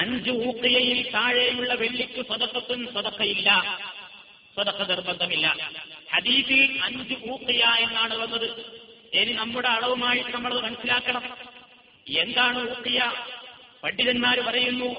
[0.00, 3.50] അഞ്ച് ഊക്കിയയിൽ താഴെയുള്ള വെള്ളിക്ക് സ്വതക്കത്തും സ്വതക്കയില്ല
[4.56, 5.46] സ്വതക്ക നിർബന്ധമില്ല
[6.14, 8.48] ഹദീഫിൽ അഞ്ച് ഊക്കിയ എന്നാണ് വന്നത്
[9.14, 11.24] ഇനി നമ്മുടെ അളവുമായിട്ട് നമ്മൾ മനസ്സിലാക്കണം
[12.06, 13.00] എന്താണ് ഊക്കിയ
[13.82, 14.92] പണ്ഡിതന്മാർ പറയുന്നു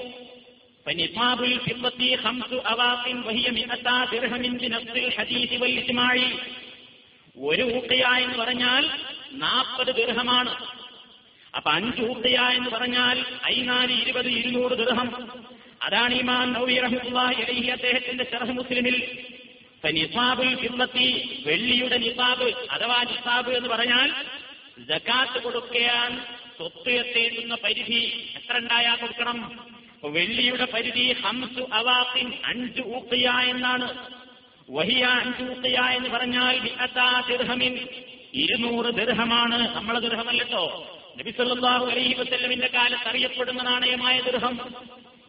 [0.86, 6.14] فنصاب الفضة خمس أواق وهي مئتا درهم بنص الحديث والإجماع
[7.36, 8.82] ഒരു ഊക്കയ എന്ന് പറഞ്ഞാൽ
[9.31, 10.55] നാൽപ്പത് ദീർഘമാണ്
[11.55, 15.31] അപ്പൊ അഞ്ച് ഊക്കയ എന്ന് പറഞ്ഞാൽ ഐനാല് ഇരുപത് ഇരുന്നൂറ് ദീർഘം
[15.83, 19.25] അതാണ് ഇമാൻ നൗവി അലൈഹി അദ്ദേഹത്തിന്റെ ഷർഹ് മുസ്ലിമിൽ.
[19.91, 24.13] നിസാബുൽ ഫിദ്ദത്തി വെള്ളിയുടെ നിസാബ് അഥവാ നിസാബ് എന്ന് പറഞ്ഞാൽ
[24.79, 26.21] ജക്കാത്ത് കൊടുക്കാൻ
[26.57, 28.29] സ്വത്ത് എത്തേണ്ടുന്ന പരിധി.
[28.35, 29.69] എത്ര ഉണ്ടായാൽ കൊടുക്കണം?
[30.03, 34.05] വെള്ളിയുടെ പരിധി ഹംസു അവാത്തിൻ അഞ്ച് ഊക്കയ എന്നാണ്.
[34.71, 36.59] വഹിയ അഞ്ച് ഊക്കയ എന്ന് പറഞ്ഞാൽ
[38.33, 44.73] ഇരുന്നൂറ് ദൃഹമാണ് നമ്മളെ ദൃഹമല്ലോ നബി സല്ലല്ലാഹു അലൈഹി വസല്ലമിന്റെ കാലത്ത് അറിയപ്പെടുന്ന നാണയമായ ദൃഹം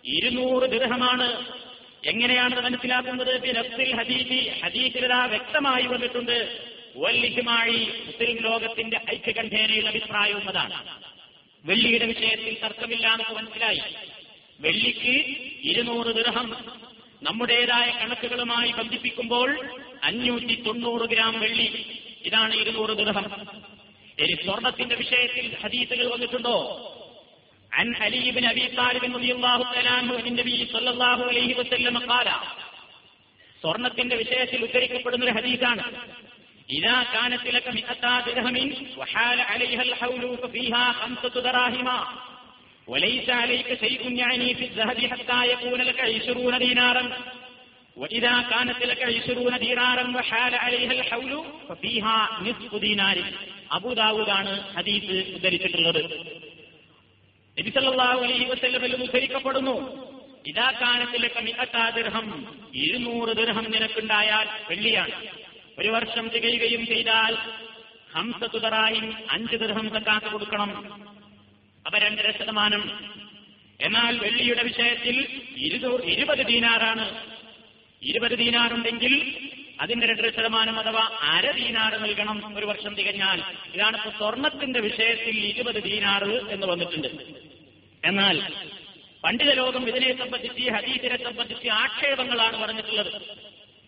[0.05, 1.45] ഇരുന്നൂറ് ദൃഹമാണ്
[2.07, 3.41] എങ്ങനെയാണ് മനസ്സിലാക്കുന്നത്?
[3.99, 6.61] ഹദീസി ഹദീസിലാ വ്യക്തമായി വന്നിട്ടുണ്ട്.
[6.97, 10.75] വല്ലിഹുമായി മുസ്ലിം ലോകത്തിന്റെ ഐക്യകണ്ഠേനയിൽ അഭിപ്രായവും അതാണ്
[11.65, 13.83] വെള്ളിയുടെ വിഷയത്തിൽ തർക്കമില്ല എന്ന് മനസ്സിലായി.
[14.61, 16.57] വെള്ളിക്ക് ഇരുന്നൂറ് ദൃഹം
[17.23, 19.71] നമ്മുടേതായ കണക്കുകളുമായി ബന്ധിപ്പിക്കുമ്പോൾ
[20.05, 21.85] അഞ്ഞൂറ്റി തൊണ്ണൂറ് ഗ്രാം വെള്ളി
[22.28, 23.26] ഇതാണ് ഇരുന്നൂറ് ദൃഹം
[24.24, 26.58] ഇനി സ്വർണത്തിന്റെ വിഷയത്തിൽ ഹദീസുകൾ വന്നിട്ടുണ്ടോ
[27.72, 31.96] عن علي بن ابي طالب رضي الله تعالى عنه عن النبي صلى الله عليه وسلم
[32.12, 32.28] قال
[33.64, 35.84] സ്വർണത്തിന്റെ വിഷയത്തിൽ ഉദ്ധരിക്കപ്പെടുന്ന ഒരു ഹദീസാണ്
[36.70, 38.56] إذا كانت لك مئة درهم
[38.98, 41.88] وحال عليها الحول ففيها خمسة دراهم
[42.88, 47.04] وليس عليك شيء يعني في الذهب حتى يكون لك عشرون دينارا
[48.00, 51.32] وإذا كانت لك عشرون دينارا وحال عليها الحول
[51.70, 53.18] ففيها نصف دينار
[53.72, 56.02] أبو داود ആണ് ഹദീസ് ഉദ്ധരിച്ചിട്ടുള്ളത്
[57.58, 59.76] നബിസല്ലാഹു അലൈഹി വസല്ലമിൽ ഉദ്ധരിക്കപ്പെടുന്നു
[60.46, 62.28] ഇതാ കാലത്തിലൊക്കെ മികത്താ ദീർഘം
[62.78, 65.16] ഇരുന്നൂറ് ദീർഘം നിനക്കുണ്ടായാൽ വെള്ളിയാണ്
[65.78, 67.34] ഒരു വർഷം തികയുകയും ചെയ്താൽ
[68.16, 70.72] ഹംസതുതറായും അഞ്ച് ദീർഘം സക്കാത്ത് കൊടുക്കണം
[71.86, 72.84] അപ്പൊ രണ്ടര ശതമാനം
[73.80, 75.16] എന്നാൽ വെള്ളിയുടെ വിഷയത്തിൽ
[75.68, 77.08] ഇരുന്നൂറ് ഇരുപത് ദീനാറാണ്
[78.03, 79.35] ഇരുപത് ദീനാറുണ്ടെങ്കിൽ
[79.81, 83.43] അതിന്റെ രണ്ടര ശതമാനം അഥവാ അര ദീനാറ് നൽകണം ഒരു വർഷം തികഞ്ഞാൽ.
[83.75, 87.09] ഇതാണ് ഇപ്പൊ സ്വർണത്തിന്റെ വിഷയത്തിൽ ഇരുപത് ദീനാറ് എന്ന് വന്നിട്ടുണ്ട്.
[88.05, 88.43] എന്നാൽ
[89.25, 93.13] പണ്ഡിത ലോകം ഇതിനെ സംബന്ധിച്ച് ഹദീസിനെ സംബന്ധിച്ച് ആക്ഷേപങ്ങളാണ് പറഞ്ഞിട്ടുള്ളത്.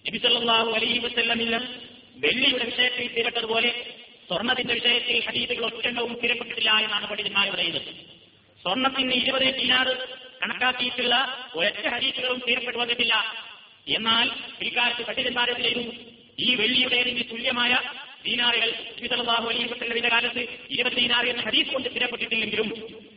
[0.09, 0.99] നബിസല്ലാഹു അലൈഹി
[2.17, 3.71] വെള്ളിയുടെ വിഷയത്തിൽ തിരട്ടതുപോലെ
[4.29, 7.89] സ്വർണത്തിന്റെ വിഷയത്തിൽ ഹദീസുകൾ ഒറ്റണ്ടവും സ്ഥിരപ്പെട്ടിട്ടില്ല എന്നാണ് പണ്ഡിതന്മാർ പറയുന്നത്.
[8.63, 9.97] സ്വർണത്തിന് ഇരുപത് ദീനാറ്
[10.43, 11.15] കണക്കാക്കിയിട്ടുള്ള
[11.55, 13.15] ഒരൊറ്റ ഹദീസുകളും സ്ഥിരപ്പെട്ടു വന്നിട്ടില്ല.
[13.88, 14.28] എന്നാൽ
[14.60, 15.84] പിൽക്കാലത്ത് പണ്ഡിതന്മാരെ ചെയ്തു
[16.40, 17.74] ഈ വെള്ളിയുടെ ഏതെങ്കിലും തുല്യമായ
[18.26, 22.70] ദീനാറുകൾ നബിസല്ലാഹു അലൈഹി വസ്ല്ലമിന്റെ കാലത്ത് ഇരുപത് ദീനാറ് എന്ന ഹദീസ് കൊണ്ട് സ്ഥിരപ്പെട്ടിട്ടില്ലെങ്കിലും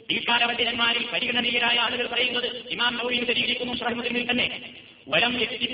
[0.09, 4.49] പിൽക്കാല പണ്ഡിതന്മാരിൽ പരിഗണനീയരായ ആളുകൾ പറയുന്നത് ഇമാം നൌരി വിശദീകരിക്കുന്നു ഷറഹുദ്ദീനിൽ തന്നെ
[5.07, 5.67] വലം യക്തി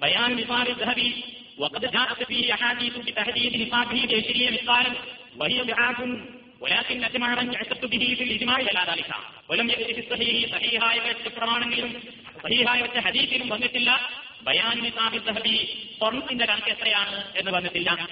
[0.00, 1.10] بيان مثال الذهبي
[1.58, 4.92] وقد جاءت فيه احاديث بتحديد نصابه بعشرين مثقالا
[5.36, 5.98] وهي ضعاف
[6.63, 7.47] ولكن أجمع من
[7.93, 9.09] به في الاجماع على ذلك.
[9.51, 12.03] ولم يأتي في الصحيح صحيحاയ വെച്ച പ്രമാണങ്ങളിലും
[12.43, 14.09] صحيحായ വെച്ച ഹദീസിലും വന്നിട്ടില്ല.
[14.41, 18.07] ബയാൻ നിസാബി സഹബി സ്വർണത്തിന്റെ കണക്ക് എത്രയാണ് എന്ന് വന്നിട്ടില്ല.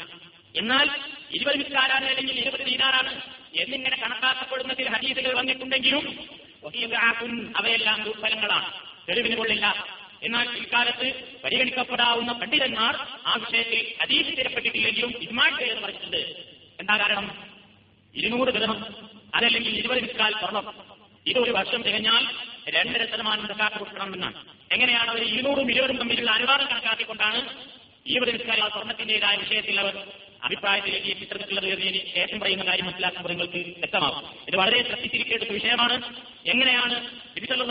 [0.55, 0.89] എന്നാൽ
[1.31, 3.21] ഇരുപത് മിസ്കാരാണ് അല്ലെങ്കിൽ ഇരുപത് ദീനാറാണ്
[3.55, 6.19] എന്നിങ്ങനെ കണക്കാക്കപ്പെടുന്ന ചില ഹദീസുകൾ വന്നിട്ടുണ്ടെങ്കിലും
[7.57, 8.73] അവയെല്ലാം ദുർഫലങ്ങളാണ്
[9.09, 9.85] തെളിവിന് കൊള്ളില്ല.
[10.23, 16.17] എന്നാൽ ഇക്കാലത്ത് പരിഗണിക്കപ്പെടാവുന്ന പണ്ഡിതന്മാർ ആ വിഷയത്തിൽ ഹദീസ് സ്ഥിരപ്പെട്ടിട്ടില്ലെങ്കിലും ഇജ്മാൻ പേര് പറഞ്ഞിട്ടുണ്ട്.
[16.79, 17.52] എന്താ കാരണം?
[18.15, 18.85] ഇരുന്നൂറ് ഗ്രഹം
[19.35, 20.73] അതല്ലെങ്കിൽ ഇരുപത് വിക്കാൽ സ്വർണം.
[21.27, 22.25] ഇതൊരു വർഷം തികഞ്ഞാൽ
[22.69, 24.33] രണ്ടര ശതമാനം സക്കാത്ത് കൊടുക്കണമെന്നാണ്.
[24.71, 27.67] എങ്ങനെയാണ് അവർ ഇരുന്നൂറും ഇരുപതും തമ്മിലുള്ള അനുവാദം കണക്കാക്കിക്കൊണ്ടാണ്
[28.05, 30.07] ഇരുപത് വിക്കാൽ ആ സ്വർണത്തിന്റേതായ വിഷയത്തിൽ അവർ
[30.43, 34.29] അഭിപ്രായത്തിലേക്ക് എത്തിച്ചെടുത്തിട്ടുള്ളത് എന്ന് ശേഷം പറയുന്ന കാര്യം മനസ്സിലാക്കുമ്പോൾ നിങ്ങൾക്ക് വ്യക്തമാകും.
[34.47, 36.15] ഇത് വളരെ ശ്രദ്ധിച്ചിരിക്കേണ്ട ഒരു വിഷയമാണ്.
[36.45, 36.95] എങ്ങനെയാണ്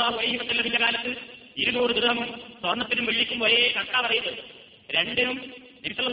[0.01, 1.17] അലൈഹി വസല്ലമിന്റെ കാലത്ത്
[1.57, 4.39] ഇരുന്നൂറ് ദൃഹമും സ്വർണത്തിനും വെള്ളിക്കും ഒരേ കക്ക പറയുന്നത്.
[4.91, 5.55] രണ്ടിനും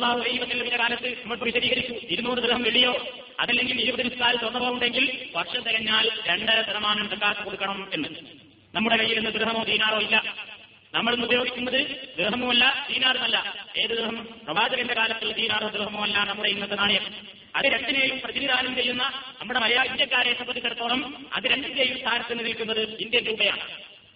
[0.05, 1.93] അലൈഹി വസല്ലമിന്റെ കാലത്ത് നമ്മൾ വിശദീകരിച്ചു.
[1.93, 3.07] ഇരുന്നൂറ് ദൃഹം വെള്ളിയോ
[3.39, 8.09] അതല്ലെങ്കിൽ ഇരുപത് നിസ്കാൽ സ്വർണമോ ഉണ്ടെങ്കിൽ വർഷം തികഞ്ഞാൽ രണ്ടര ശതമാനം സക്കാത്ത് കൊടുക്കണം എന്ന്.
[8.75, 10.35] നമ്മുടെ കയ്യിൽ നിന്ന് ദൃഹമോ ദീനാറോ ഇല്ല.
[10.93, 13.67] നമ്മൾ ഉപയോഗിക്കുന്നത് ദൃഹമല്ല ദീനാറുമല്ല.
[13.77, 14.27] ഏത് ദൃഹം?
[14.43, 17.27] പ്രവാചകന്റെ കാലത്തിൽ ദീനാറോ ദൃഹമോ അല്ല നമ്മുടെ ഇന്നത്തെ നാണയം.
[17.55, 19.03] അത് രണ്ടിനെയും പ്രതിനിധാനം ചെയ്യുന്ന
[19.39, 23.67] നമ്മുടെ മലയാള ഇന്ത്യക്കാരെ സംബന്ധിച്ചിടത്തോളം അത് രണ്ടിന്റെയും സ്ഥാനത്ത് നിൽക്കുന്നത് ഇന്ത്യൻ രൂപയാണ്.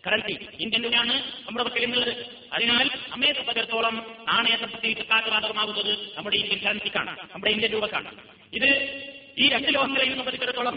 [0.07, 7.51] കറൻസി ഇന്ത്യൻ രൂപയാണ് നമ്മുടെ പക്കലുള്ളത് അതിനാൽ നമ്മെ സംബന്ധിച്ചിടത്തോളം നാണയത്തെ പ്രത്യേകിച്ച് ബാധകമാകുന്നത് നമ്മുടെ ഇന്ത്യൻ കറൻസിക്കാണ് നമ്മുടെ
[7.51, 8.11] ഇന്ത്യൻ രൂപക്കാണ്.
[8.53, 10.75] ഇത് ഈ രണ്ട് ലോകങ്ങളെയും സംബന്ധിച്ചിടത്തോളം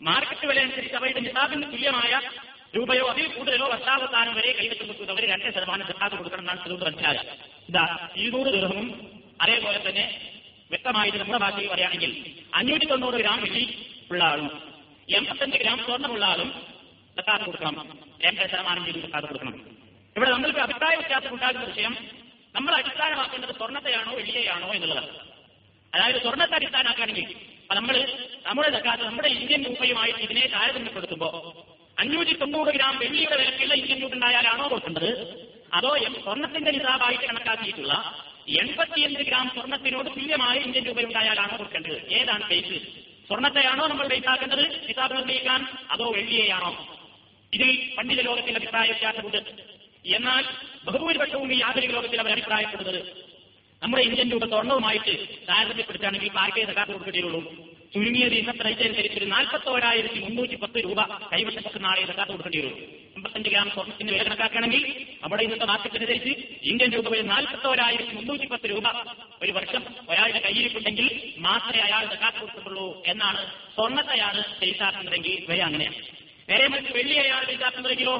[0.00, 2.12] മാർക്കറ്റ് വില അനുസരിച്ച് അവയുടെ നിസാബിന് തുല്യമായ
[2.76, 7.34] രൂപയോ അതിൽ കൂടുതലോ വർഷാവസാനം വരെ കൈവശം വെക്കുന്നത് അവർ രണ്ട് ശതമാനം സക്കാത്ത് കൊടുക്കണം എന്നാണ് അതുകൊണ്ട് മനസ്സിലാകുക
[7.70, 7.84] ഇതാ
[8.16, 8.86] ഇരുന്നൂറ് ദൃഹവും
[9.40, 10.04] അതേപോലെ തന്നെ
[10.70, 12.12] വ്യക്തമായിട്ട് നമ്മുടെ ഭാഷയിൽ പറയുകയാണെങ്കിൽ
[12.54, 13.64] അഞ്ഞൂറ്റി തൊണ്ണൂറ് ഗ്രാം വെള്ളി
[14.10, 14.50] ഉള്ള ആളും
[15.16, 16.50] എൺപത്തഞ്ച് ഗ്രാം സ്വർണമുള്ള ആളും
[17.18, 17.98] സക്കാത്ത് കൊടുക്കണം.
[18.24, 19.54] രണ്ട് ശതമാനം ചെയ്ത് സക്കാത്ത് കൊടുക്കണം.
[20.16, 21.94] ഇവിടെ നമ്മൾക്ക് അഭിപ്രായ വ്യത്യാസം ഉണ്ടാകുന്ന വിഷയം
[22.54, 25.12] നമ്മൾ അടിസ്ഥാനമാക്കേണ്ടത് സ്വർണത്തെയാണോ വെള്ളിയെയാണോ എന്നുള്ളതാണ്.
[25.92, 27.26] അതായത് സ്വർണത്തെ അടിസ്ഥാനമാക്കുകയാണെങ്കിൽ
[27.70, 27.96] നമ്മൾ
[28.46, 31.34] നമ്മുടെ സക്കാത്ത് നമ്മുടെ ഇന്ത്യൻ രൂപയുമായിട്ട് ഇതിനെ താരതമ്യപ്പെടുത്തുമ്പോൾ
[31.98, 35.10] അഞ്ഞൂറ്റി തൊണ്ണൂറ് ഗ്രാം വെള്ളിയുടെ വിലക്കുള്ള ഇന്ത്യൻ രൂപ ഉണ്ടായാലാണോ കൊടുക്കേണ്ടത്
[35.72, 35.90] അതോ
[36.24, 37.94] സ്വർണത്തിന്റെ നിസാബായിട്ട് കണക്കാക്കിയിട്ടുള്ള
[38.58, 41.98] എൺപത്തിയഞ്ച് ഗ്രാം സ്വർണത്തിനോട് തുല്യമായ ഇന്ത്യൻ രൂപ ഉണ്ടായാലാണോ കൊടുക്കേണ്ടത്?
[42.10, 42.78] ഏതാണ് ബേസ്
[43.28, 46.72] സ്വർണത്തെയാണോ നമ്മൾ ബേസാക്കേണ്ടത് നിസാബ് നിർണയിക്കാൻ അതോ വെള്ളിയെയാണോ?
[47.52, 49.40] ഇതിൽ പണ്ഡിത ലോകത്തിന്റെ അഭിപ്രായ വ്യത്യാസമുണ്ട്
[50.06, 50.44] എന്നാൽ
[50.84, 53.00] ബഹുഭൂരിപക്ഷവും ഈ ആധുനിക ലോകത്തിൽ അവർ അഭിപ്രായപ്പെടുന്നത്
[53.82, 55.14] നമ്മുടെ ഇന്ത്യൻ രൂപ സ്വർണവുമായിട്ട്
[55.48, 57.40] താരതമ്യപ്പെടുത്തുകയാണെങ്കിൽ പാർക്കേ സകാത്ത് കൊടുക്കേണ്ടിയുള്ളൂ
[57.94, 61.00] ചുരുങ്ങിയത് ഇന്നത്തെ റേറ്റ് അനുസരിച്ച് ഒരു നാൽപ്പത്തോരായിരത്തി മുന്നൂറ്റി പത്ത് രൂപ
[61.32, 62.78] കൈവശപ്പെട്ട് നാളെ സക്കാത്ത് കൊടുക്കേണ്ടി വരും
[63.16, 64.82] അമ്പത്തഞ്ച് ഗ്രാം സ്വർണത്തിന് വില കണക്കാക്കുകയാണെങ്കിൽ
[65.22, 66.32] നമ്മുടെ ഇന്നത്തെ മാർക്കറ്റിനനുസരിച്ച്
[66.70, 68.86] ഇന്ത്യൻ രൂപ ഒരു നാൽപ്പത്തോരായിരത്തി മുന്നൂറ്റി പത്ത് രൂപ
[69.42, 71.06] ഒരു വർഷം ഒരാളുടെ കയ്യിരിപ്പുണ്ടെങ്കിൽ
[71.40, 73.42] മാത്രമേ അയാൾ സക്കാത്ത് കൊടുക്കുള്ളൂ എന്നാണ്
[73.76, 76.00] സ്വർണത്തെയാണ് ചെയ്താക്കുന്നതെങ്കിൽ വില അങ്ങനെയാണ്.
[76.48, 78.16] നേരെ മറിച്ച് വെള്ളി അയാൾ ചെയ്താക്കുന്നതെങ്കിലോ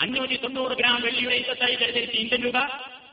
[0.00, 2.58] അഞ്ഞൂറ്റി തൊണ്ണൂറ് ഗ്രാം വെള്ളിയുടെ അനുസരിച്ച് ഇന്ത്യൻ രൂപ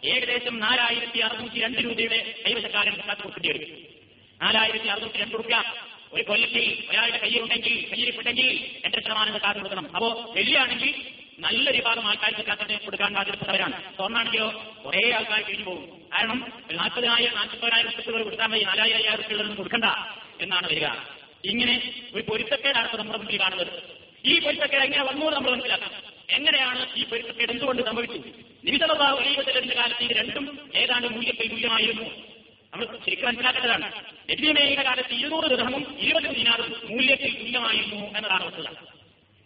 [0.03, 3.77] ഏകദേശം നാലായിരത്തി അറുന്നൂറ്റി രണ്ട് രൂപയുടെ കൈവശക്കാരൻ കൊടുക്കേണ്ടി വരും
[4.41, 5.63] നാലായിരത്തി അറുന്നൂറ്റി രണ്ട് രൂപ
[6.13, 9.95] ഒരു കൊല്ലത്തിൽ ഒരാളുടെ കയ്യിലുണ്ടെങ്കിൽ കയ്യിരിപ്പുണ്ടെങ്കിൽ എത്ര ശതമാനം സക്കാത്ത് കൊടുക്കണം.
[9.95, 10.95] അപ്പോ വെള്ളിയാണെങ്കിൽ
[11.39, 16.09] നല്ല വിഭാഗം ആൾക്കാർക്ക് സക്കാത്തിന് കൊടുക്കാൻ ബാധ്യപ്പെട്ടവരാണ് സ്വർണാണെങ്കിലോ കുറേ ആൾക്കാർ കഴിഞ്ഞു പോകും.
[16.13, 18.63] കാരണം നാൽപ്പതിനായിരം നാൽപ്പത്തോരായിരം രൂപ കൊടുക്കാൻ മതി.
[18.63, 19.85] നാലായിരം അയ്യായിരം റുപ്യ കൊടുക്കണ്ട
[20.41, 20.87] എന്നാണ് വരിക.
[21.45, 23.67] ഇങ്ങനെ ഒരു പൊരുത്തക്കേടാണ് നമ്മുടെ മുന്നിൽ കാണുന്നത്.
[24.25, 28.17] ഈ പൊരുത്തക്കേട് എങ്ങനെ വന്നു നമ്മൾ മനസ്സിലാക്കാം എങ്ങനെയാണ് ഈ പരിസ്ഥിതി എന്തുകൊണ്ട് സംഭവിച്ചു
[28.65, 32.03] നിമിഷമുള്ള ഒരീവത്തിലെ കാലത്ത് ഈ രണ്ടും ഏതാണ്ട് മൂല്യത്തിൽ തുല്യമായിരുന്നു?
[32.73, 33.91] നമ്മൾ ശരിക്കും മനസ്സിലാക്കേണ്ടതാണ്.
[34.29, 38.67] ലഭ്യമേയുടെ കാലത്ത് ഇരുന്നൂറ് ദൃഹമും ഇരുപത് ദിനാറും മൂല്യത്തിൽ തുല്യമായിരുന്നു എന്നതാണ് വസ്തുത.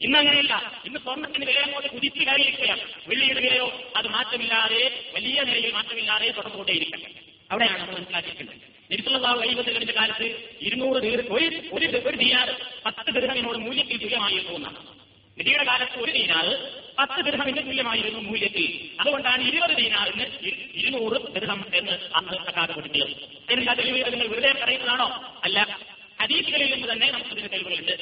[0.01, 0.81] ഇന്ന് അങ്ങനെയല്ല.
[0.85, 2.81] ഇന്ന് സ്വർണത്തിന് വില അങ്ങോട്ട് കുതിച്ച് കയറിയിരിക്കുകയാണ്.
[3.07, 7.11] വെള്ളിയുടെ വിലയോ അത് മാറ്റമില്ലാതെ വലിയ നിലയിൽ മാറ്റമില്ലാതെ തുടർന്നുകൊണ്ടേയിരിക്കണം
[7.51, 8.55] അവിടെയാണ് നമ്മൾ മനസ്സിലാക്കിയിട്ടുള്ളത്
[8.91, 14.92] നിരുത്തുള്ള വൈബത്തിന്റെ കാലത്ത് ഇരുന്നൂറ് ഒരു ഒരു ദിനാർ പത്ത് ദീർഘമിനോട് മൂല്യത്തിൽ തുല്യമായിരുന്നു എന്നാണ്.
[15.36, 16.52] നിധിയുടെ കാലത്ത് ഒരു ദീനാറ്
[16.98, 18.64] പത്ത് ദീർഘമിന് തുല്യമായിരുന്നു മൂല്യത്തിൽ
[19.00, 23.12] അതുകൊണ്ടാണ് ഇരുപത് ദീനാറിന് ഇ- ഇരുന്നൂറ് ദീർഘം എന്ന് അന്ന് കണക്കാക്കപ്പെട്ടിട്ടുള്ളത്
[23.44, 25.06] അതിനുള്ള തെളിവുകൾ നിങ്ങൾ വെറുതെ പറയുന്നതാണോ
[25.46, 25.58] അല്ല
[26.18, 27.94] ഹദീസുകളിൽ നിന്ന് തന്നെ നമുക്ക് ഇതിന് തെളിവുകളുണ്ട്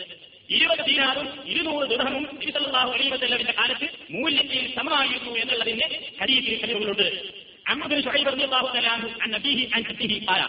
[0.48, 5.88] ഇരുപത് ദീനാറും ഇരുന്നൂറ് ദൃഹമും തിരുസല്ലാഹു അലീവല്ലവിന്റെ കാലത്ത് മൂല്യത്തിൽ സമമായിരുന്നു എന്നുള്ളതിന്റെ
[6.20, 7.08] ഹദീസിൽ തെളിവുകളുണ്ട്
[7.66, 10.42] عمرو بن شعيب رضي الله تعالى عنه عن أبيه عن جده قال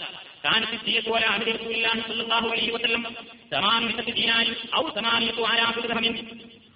[0.44, 3.02] كانت الدية على عهد رسول الله صلى الله عليه وسلم
[3.52, 6.16] ثمانية دينار أو ثمانية آلاف درهم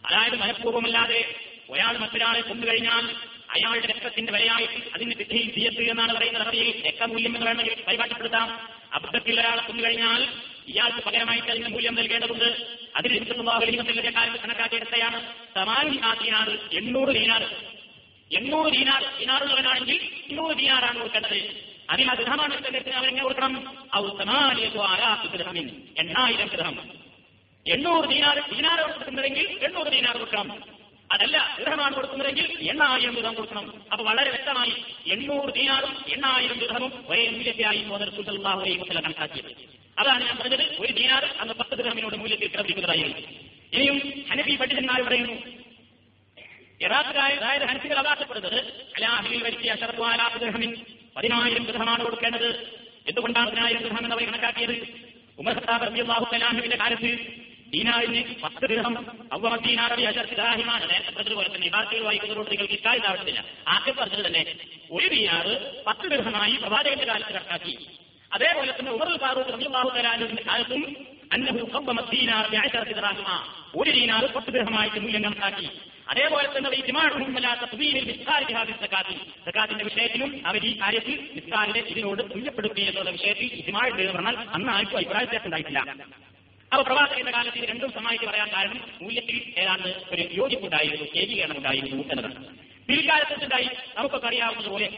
[0.07, 1.35] അതായത് മനഃപൂർവമല്ലാതെ
[1.71, 3.17] ഒരാൾ മറ്റൊരാളെ കൊന്നുകഴിഞ്ഞാൽ
[3.51, 8.61] അയാളുടെ രക്തത്തിന്റെ വിലയായിട്ട് അതിന് വിധിയിൽ തീയത്ത് എന്നാണ് പറയുന്ന നടത്തിയിൽ രക്തമൂല്യം എന്ന് വേണമെങ്കിൽ പരിപാടിപ്പെടുത്താം
[8.93, 10.29] അബദ്ധത്തിൽ ഒരാളെ കൊന്നുകഴിഞ്ഞാൽ
[10.69, 12.67] ഇയാൾക്ക് പകരമായിട്ട് അതിന് മൂല്യം നൽകേണ്ടതുണ്ട്.
[12.97, 17.43] അതിൽ ഹിന്ദുത്വത്തിന്റെ കാലത്ത് കണക്കാക്കിയെടുത്തയാണ് സമാനി ആ ദീനാറ് എണ്ണൂറ് ദീനാർ.
[18.33, 21.65] എണ്ണൂറ് ദീനാർ ദീനാറുള്ളവനാണെങ്കിൽ ഇരുന്നൂറ് ദീനാറാണ് കൊടുക്കേണ്ടത്.
[21.91, 22.55] അതിൽ അദ്ദേഹമാണ്
[22.97, 23.79] അവരെങ്ങനെ കൊടുക്കണം?
[23.95, 27.06] ഔസമാനിയത്വ സമാനിയോ ദൃഹമിൻ എണ്ണായിരം ദൃഹം
[27.67, 30.65] എണ്ണൂറ് ദീനാർ ദീനാർ കൊടുക്കുന്നതെങ്കിൽ എണ്ണൂറ് ദീനാർ കൊടുക്കണം.
[31.13, 33.83] അതല്ല ദൃഢമാണ് കൊടുക്കുന്നതെങ്കിൽ എണ്ണായിരം ദൃഹം കൊടുക്കണം.
[33.93, 34.75] അപ്പൊ വളരെ വ്യക്തമായി
[35.07, 39.51] എണ്ണൂറ് ദീനാറും എണ്ണായിരം ദൃഹമും ഒരേ മൂല്യത്തെയായി മോദർസുല്ലാഹുലൈമത്തില കണക്കാക്കിയത്.
[39.99, 43.21] അതാണ് ഞാൻ പറഞ്ഞത് ഒരു ദീനാർ അന്ന് പത്ത് ദൃഹമിനോട് മൂല്യത്തിൽ കിടപ്പിക്കുന്നതായിരുന്നു
[43.73, 45.37] ഇനിയും ഹനഫി പണ്ഡിതന്മാർ പറയുന്നു
[46.83, 48.59] യഥാർത്ഥരായ അതായത് ഹനഫികൾ അവകാശപ്പെടുന്നത്
[48.97, 50.77] അലാഹിൽ വരുത്തിയ അഷറത്വാലാഫ് ദൃഹമിൻ
[51.17, 52.51] പതിനായിരം ദൃഹമാണ് കൊടുക്കേണ്ടത്.
[53.07, 54.77] എന്തുകൊണ്ടാണ് പതിനായിരം ദൃഹം എന്ന് അവർ കണക്കാക്കിയത്?
[55.39, 58.95] ഉമർ ഖത്താബ് തആലാഹുവിന്റെ കാലത്ത് ദീനാറിന് പത്ത് ദൃഹം
[59.33, 63.41] അവമദീനാറബി അഷർത്തിദാഹിമാണ് നേരത്തെ പറഞ്ഞതുപോലെ തന്നെ ഇബാദത്തുകൾ വായിക്കുന്നതോട് നിങ്ങൾക്ക് ഇക്കാര്യം ആവശ്യമില്ല
[63.75, 64.43] ആദ്യം പറഞ്ഞത് തന്നെ
[64.97, 65.53] ഒരു ദീനാറ്
[65.87, 67.75] പത്ത് ദിർഹമായി പ്രവാചകന്റെ കാലത്ത് കണക്കാക്കി.
[68.33, 70.83] അതേപോലെ തന്നെ ഉമർ ഫാറൂഖ് റളിയല്ലാഹു തആലാഹുവിന്റെ കാലത്തും
[73.81, 75.69] ഒരു ദീനാറ് പത്ത് ഗൃഹമായിട്ട് മൂല്യം കണക്കാക്കി.
[76.11, 76.71] അതേപോലെ തന്നെ
[79.47, 83.49] സക്കാത്തിന്റെ വിഷയത്തിലും അവർ ഈ കാര്യത്തിൽ നിസ്കാരിനെ ഇതിനോട് തുല്യപ്പെടുത്തി എന്നുള്ള വിഷയത്തിൽ
[84.03, 85.81] എന്ന് പറഞ്ഞാൽ അന്ന് ആർക്കും അഭിപ്രായ ഉണ്ടായിട്ടില്ല.
[86.73, 92.47] അപ്പൊ പ്രവാചകന്റെ കാലത്ത് രണ്ടും സമായിട്ട് പറയാൻ കാരണം മൂല്യത്തിൽ ഏതാണ്ട് ഒരു യോജിപ്പുണ്ടായിരുന്നു ഏകീകരണം ഉണ്ടായിരുന്നു എന്നതാണ്.
[92.89, 94.89] പിൽക്കാലത്തുണ്ടായി നമുക്കൊക്കെ അറിയാവുന്നതുപോലെ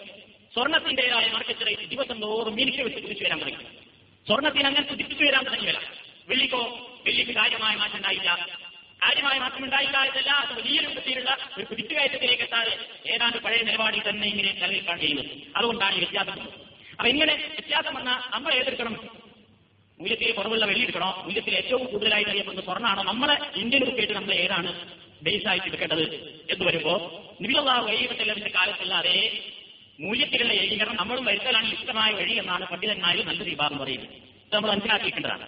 [0.54, 3.64] സ്വർണത്തിന്റേതായ മാർക്കറ്റ് റേറ്റ് ദിവസം തോറും മിനിറ്റ് വെച്ച് കുതിച്ചു വരാൻ തുടങ്ങി.
[4.26, 5.81] സ്വർണത്തിന് അങ്ങനെ കുതിച്ചു വരാൻ തുടങ്ങിയല്ല.
[6.28, 6.62] വെള്ളിക്കോ
[7.07, 8.48] വെള്ളിക്ക് കാര്യമായ മാറ്റം ഉണ്ടായില്ല.
[9.04, 12.78] കാര്യമായ മാറ്റം ഉണ്ടായില്ല എന്നല്ല അത് വലിയ രൂപത്തിലുള്ള ഒരു കുതിച്ചുകയറ്റത്തിലേക്ക് എത്താതെ
[13.14, 15.57] ഏതാണ്ട് പഴയ നിലപാടിൽ തന്നെ ഇങ്ങനെ നിലനിൽക്കാൻ കഴിയുന്നത്.
[15.57, 16.40] അതുകൊണ്ടാണ് ഈ വ്യത്യാസം
[16.92, 19.28] അപ്പൊ ഇങ്ങനെ വ്യത്യാസം വന്നാൽ നമ്മൾ ഏതെടുക്കണം?
[20.00, 24.70] മൂല്യത്തിൽ കുറവുള്ള വെള്ളി എടുക്കണോ മൂല്യത്തിൽ ഏറ്റവും കൂടുതലായി അറിയപ്പെടുന്ന സ്വർണമാണോ നമ്മളെ ഇന്ത്യൻ രൂപയായിട്ട് നമ്മൾ ഏതാണ്
[25.22, 26.04] ബേസ് ആയിട്ട് എടുക്കേണ്ടത്
[26.52, 26.92] എന്ന് വരുമ്പോ
[27.40, 29.16] നിബിലുള്ള വൈകത്തിന്റെ കാലത്തല്ലാതെ
[30.00, 34.12] മൂല്യത്തിലുള്ള ഏകീകരണം നമ്മളും വരുത്തലാണ് ഇഷ്ടമായ വഴി എന്നാണ് പണ്ഡിതന്മാരിൽ നല്ല വിഭാഗം പറയുന്നത്.
[34.46, 35.46] ഇത് നമ്മൾ മനസ്സിലാക്കിയിട്ടുള്ളതാണ്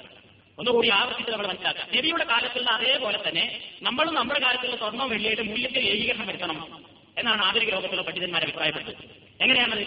[0.58, 1.88] ഒന്നുകൂടി ആവർത്തിച്ച് നമ്മൾ മനസ്സിലാക്കാം.
[1.96, 3.44] നബിയുടെ കാലത്തുള്ള അതേപോലെ തന്നെ
[3.82, 6.58] നമ്മളും നമ്മുടെ കാലത്തുള്ള സ്വർണം വെള്ളിയുടെ മൂല്യത്തിൽ ഏകീകരണം വരുത്തണം
[7.18, 8.92] എന്നാണ് ആധുനിക ലോകത്തുള്ള പണ്ഡിതന്മാർ അഭിപ്രായപ്പെട്ടത്
[9.40, 9.84] എങ്ങനെയാണത്?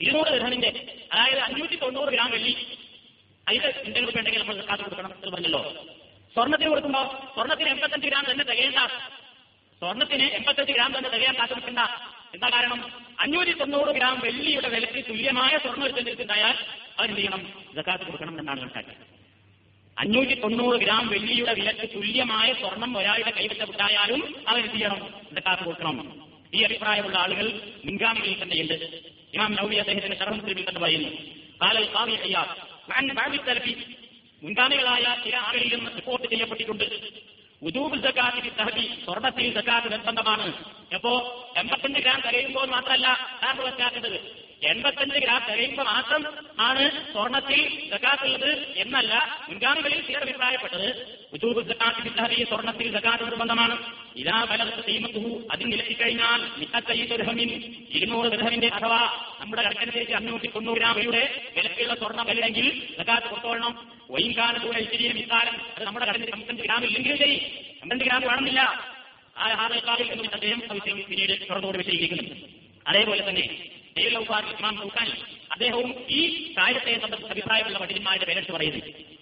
[0.00, 0.70] ഇരുന്നൂറ് ഗ്രഹണിന്റെ
[1.12, 2.52] അതായത് അഞ്ഞൂറ്റി തൊണ്ണൂറ് ഗ്രാം വെള്ളി
[3.48, 5.86] അതിൽ എന്തെങ്കിലും രൂപ ഉണ്ടെങ്കിൽ നമ്മൾ കാത്തു കൊടുക്കണം എന്ന് പറഞ്ഞല്ലോ.
[6.34, 8.86] സ്വർണത്തിന് കൊടുക്കുമ്പോ സ്വർണത്തിന് എൺപത്തഞ്ച് ഗ്രാം തന്നെ തികയണ്ട.
[9.78, 11.78] സ്വർണത്തിന് എൺപത്തഞ്ച് ഗ്രാം തന്നെ തികയാൻ കാത്തു നിൽക്കണ്ട.
[12.34, 13.06] എന്താ കാരണം?
[13.20, 16.54] അഞ്ഞൂറ്റി തൊണ്ണൂറ് ഗ്രാം വെള്ളിയുടെ വിലയ്ക്ക് തുല്യമായ സ്വർണം എടുത്തിട്ടുണ്ടായാൽ
[16.98, 17.52] അവൻ എന്ത് ചെയ്യണം?
[17.74, 19.16] ജക്കാത്ത് കൊടുക്കണം എന്നാണ് കണക്കാക്കിയത്
[19.98, 25.14] അഞ്ഞൂറ്റി തൊണ്ണൂറ് ഗ്രാം വെള്ളിയുടെ വിലക്ക് തുല്യമായ സ്വർണം ഒരാളുടെ കൈവശമുണ്ടായാലും അവൻ എന്ത് ചെയ്യണം?
[25.32, 26.26] ജക്കാത്ത് കൊടുക്കണം.
[26.54, 28.74] ഈ അഭിപ്രായമുള്ള ആളുകൾ മുൻഗാമികളിൽ തന്നെയുണ്ട്.
[29.34, 31.08] ഇമാം നൌബി അദ്ദേഹത്തിന്റെ ശർമ്മത്തിൽ തന്നെ പറയുന്നു.
[31.62, 32.16] കാലൽ കാവ്യ
[32.94, 33.74] അയ്യാർ
[34.42, 36.84] മുൻഗാമികളായ ചില ആളുകളിൽ നിന്ന് റിപ്പോർട്ട് ചെയ്യപ്പെട്ടിട്ടുണ്ട്.
[37.62, 40.64] ഉദൂബ് സക്കാത്തിന് സഹബി സ്വർണത്തിൽ സക്കാത്ത് നിർബന്ധമാണ്.
[40.92, 41.12] എപ്പോ
[41.56, 43.08] എൺപത്തഞ്ച് ഗ്രാം തികയുമ്പോൾ മാത്രമല്ല
[43.42, 46.24] മനസ്സിലാക്കേണ്ടത് എൺപത്തഞ്ച് ഗ്രാം തികയുമ്പോൾ മാത്രം
[46.60, 51.18] ആണ് സ്വർണത്തിൽ സക്കാത്തുള്ളത് എന്നല്ല മുൻഗാമികളിൽ ചിലർ അഭിപ്രായപ്പെട്ടത്.
[51.32, 54.05] ഉദൂബ് സക്കാത്തിന് സ്വർണത്തിൽ സക്കാത്ത് നിർബന്ധമാണ്.
[54.16, 57.50] ഇതാ വലത് സീമത്തു അതിൽ നിലത്തിക്കഴിഞ്ഞാൽ മിക്കത്തൈ ഹമിൻ
[57.90, 58.98] ഇരുന്നൂറ് ദൃഹമിന്റെ അഥവാ
[59.40, 63.96] നമ്മുടെ കടക്കനിലേക്ക് അഞ്ഞൂറ്റി തൊണ്ണൂറ് ഗ്രാം വിലയുടെ വിലക്കുള്ള സ്വർണ വിലയെങ്കിൽ സക്കാത്ത് കൊടുത്തോളണം.
[64.10, 67.36] വൈകാലത്തൂടെ ഇച്ചിരി മിത്താലം അത് നമ്മുടെ കടലിൽ പന്ത്രണ്ട് ഗ്രാം ഇല്ലെങ്കിൽ ശരി.
[67.82, 68.60] പന്ത്രണ്ട് ഗ്രാം വേണമെന്നില്ല.
[69.36, 72.46] ആ ഹാദക്കാരിൽ എന്ന് അദ്ദേഹം സംശയം പിന്നീട് തുറന്നോട് വിശദീകരിക്കുന്നുണ്ട്.
[72.86, 74.86] അതേപോലെ തന്നെ ഇമാം
[75.52, 79.15] അദ്ദേഹവും ഈ കാര്യത്തെ സംബന്ധിച്ച് അഭിപ്രായമുള്ള പണ്ഡിതന്മാരുടെ പേരെടുത്ത് പറയുന്നു.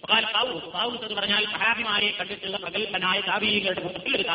[1.05, 4.25] എന്ന് പറഞ്ഞാൽ സഹാബിമാരെ കണ്ടിട്ടുള്ള പ്രഗത്ഭനായ താപീകളുടെ കൂട്ടത്തിൽ ഒരു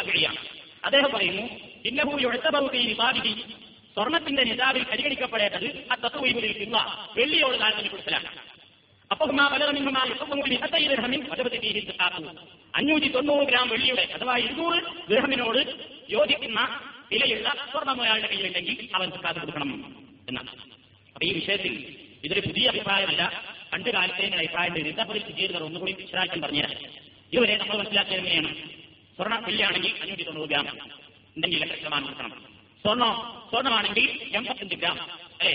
[0.85, 1.45] അദ്ദേഹം പറയുന്നു
[1.85, 3.35] ഇന്നഹു എഴുത്തബൗതി നിസാബിഹി
[3.97, 6.79] സ്വർണത്തിന്റെ നിസാബിൽ പരിഗണിക്കപ്പെടേണ്ടത് ആ തത്വയിലുള്ള
[7.17, 8.29] വെള്ളിയോട് താരതമ്യപ്പെടുത്തലാണ്
[12.75, 14.79] അഞ്ഞൂറ്റി തൊണ്ണൂറ് ഗ്രാം വെള്ളിയുടെ അഥവാ ഇരുന്നൂറ്
[15.09, 15.61] ഗ്രഹമിനോട്
[16.11, 16.61] യോജിക്കുന്ന
[17.13, 19.71] വിലയുള്ള സ്വർണം ഒരാളുടെ കയ്യിലുണ്ടെങ്കിൽ അവൻ കൊടുക്കണം
[20.29, 20.51] എന്നാണ്.
[21.17, 21.73] അപ്പൊ ഈ വിഷയത്തിൽ
[22.25, 23.23] ഇതൊരു പുതിയ അഭിപ്രായമല്ല.
[23.73, 26.73] പണ്ട് കാലത്തെ അഭിപ്രായം നിരന്തപുരം ചെയ്തവർ ഒന്നുകൂടി വിശദാക്കം പറഞ്ഞുതരാം
[27.33, 28.55] ഇതുവരെ നമ്മൾ മനസ്സിലാക്കിയത് എങ്ങനെയാണ്
[29.17, 30.67] സ്വർണ വെള്ളിയാണെങ്കിൽ അഞ്ഞൂറ്റി തൊണ്ണൂറ് ഗ്രാം.
[31.37, 32.31] ഉണ്ടെങ്കിൽ എത്ര ശതമാനം കൊടുക്കണം
[32.83, 33.13] സ്വർണം
[33.51, 34.99] സ്വർണമാണെങ്കിൽ എൺപത്തഞ്ച് ഗ്രാം.
[35.41, 35.53] അല്ലേ?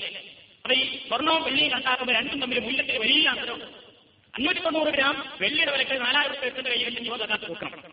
[0.63, 3.65] അപ്പൊ ഈ സ്വർണവും വെള്ളിയും കണക്കാക്കുമ്പോൾ രണ്ടും തമ്മിൽ മൂല്യത്തിൽ വലിയ അന്തരമുണ്ട്
[4.35, 7.83] അഞ്ഞൂറ്റി തൊണ്ണൂറ് ഗ്രാം വെള്ളിയുടെ വിലക്ക് നാലായിരം രൂപ എത്തുന്ന കയ്യിൽ യുവ കൊടുക്കണം.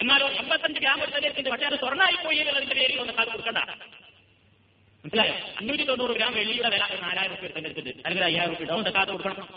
[0.00, 3.58] എന്നാലോ എൺപത്തഞ്ച് ഗ്രാം എടുത്തതിന്റെ പക്ഷേ അത് സ്വർണമായി പോയി എന്നുള്ളതിന്റെ പേരിൽ ഒന്ന് കൊടുക്കണ്ട.
[5.04, 5.34] മനസ്സിലായോ?
[5.58, 9.48] അഞ്ഞൂറ്റി തൊണ്ണൂറ് ഗ്രാം വെള്ളിയുടെ വില നാലായിരം രൂപ എടുത്തിട്ട് അല്ലെങ്കിൽ അയ്യായിരം രൂപ ഡൗൺ സക്കാത്ത് കൊടുക്കണം.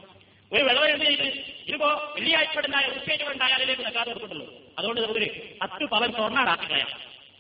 [0.53, 1.27] ഒരു വിളവ് എന്ത് ചെയ്ത്
[1.67, 5.29] ഇതിപ്പോ വെള്ളിയാഴ്ചപ്പെടുണ്ടായ അതിലേക്ക് സക്കാത്ത് കൊടുക്കുന്നുള്ളൂ അതുകൊണ്ട് നമുക്കൊരു
[5.61, 6.91] പത്ത് പവൻ സ്വർണാടാക്കി കളയാം.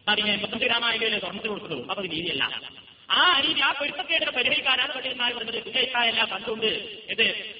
[0.07, 2.61] അതിന് എൺപത്തഞ്ച് ഗ്രാം ആയെങ്കിലേ സ്വർണത്തിൽ കൊടുക്കുള്ളൂ അപ്പൊ രീതിയല്ല.
[3.09, 5.63] ആ രീതി ആ പൊരുത്തക്കേടിനെ പരിഹരിക്കാനാണ് പണ്ഡിതന്മാർ പറഞ്ഞത്.
[5.67, 6.65] വിജയിക്കായല്ല കണ്ടുകൊണ്ട്
[7.09, 7.53] ഇത്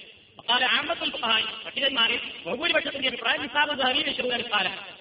[0.66, 4.44] ആമ്പത്തിൽ സഹായി പണ്ഡിതന്മാരിൽ ബഹുഭൂരിപക്ഷത്തിന്റെ അഭിപ്രായം നിസാബ് ഹരീശ്വരൻ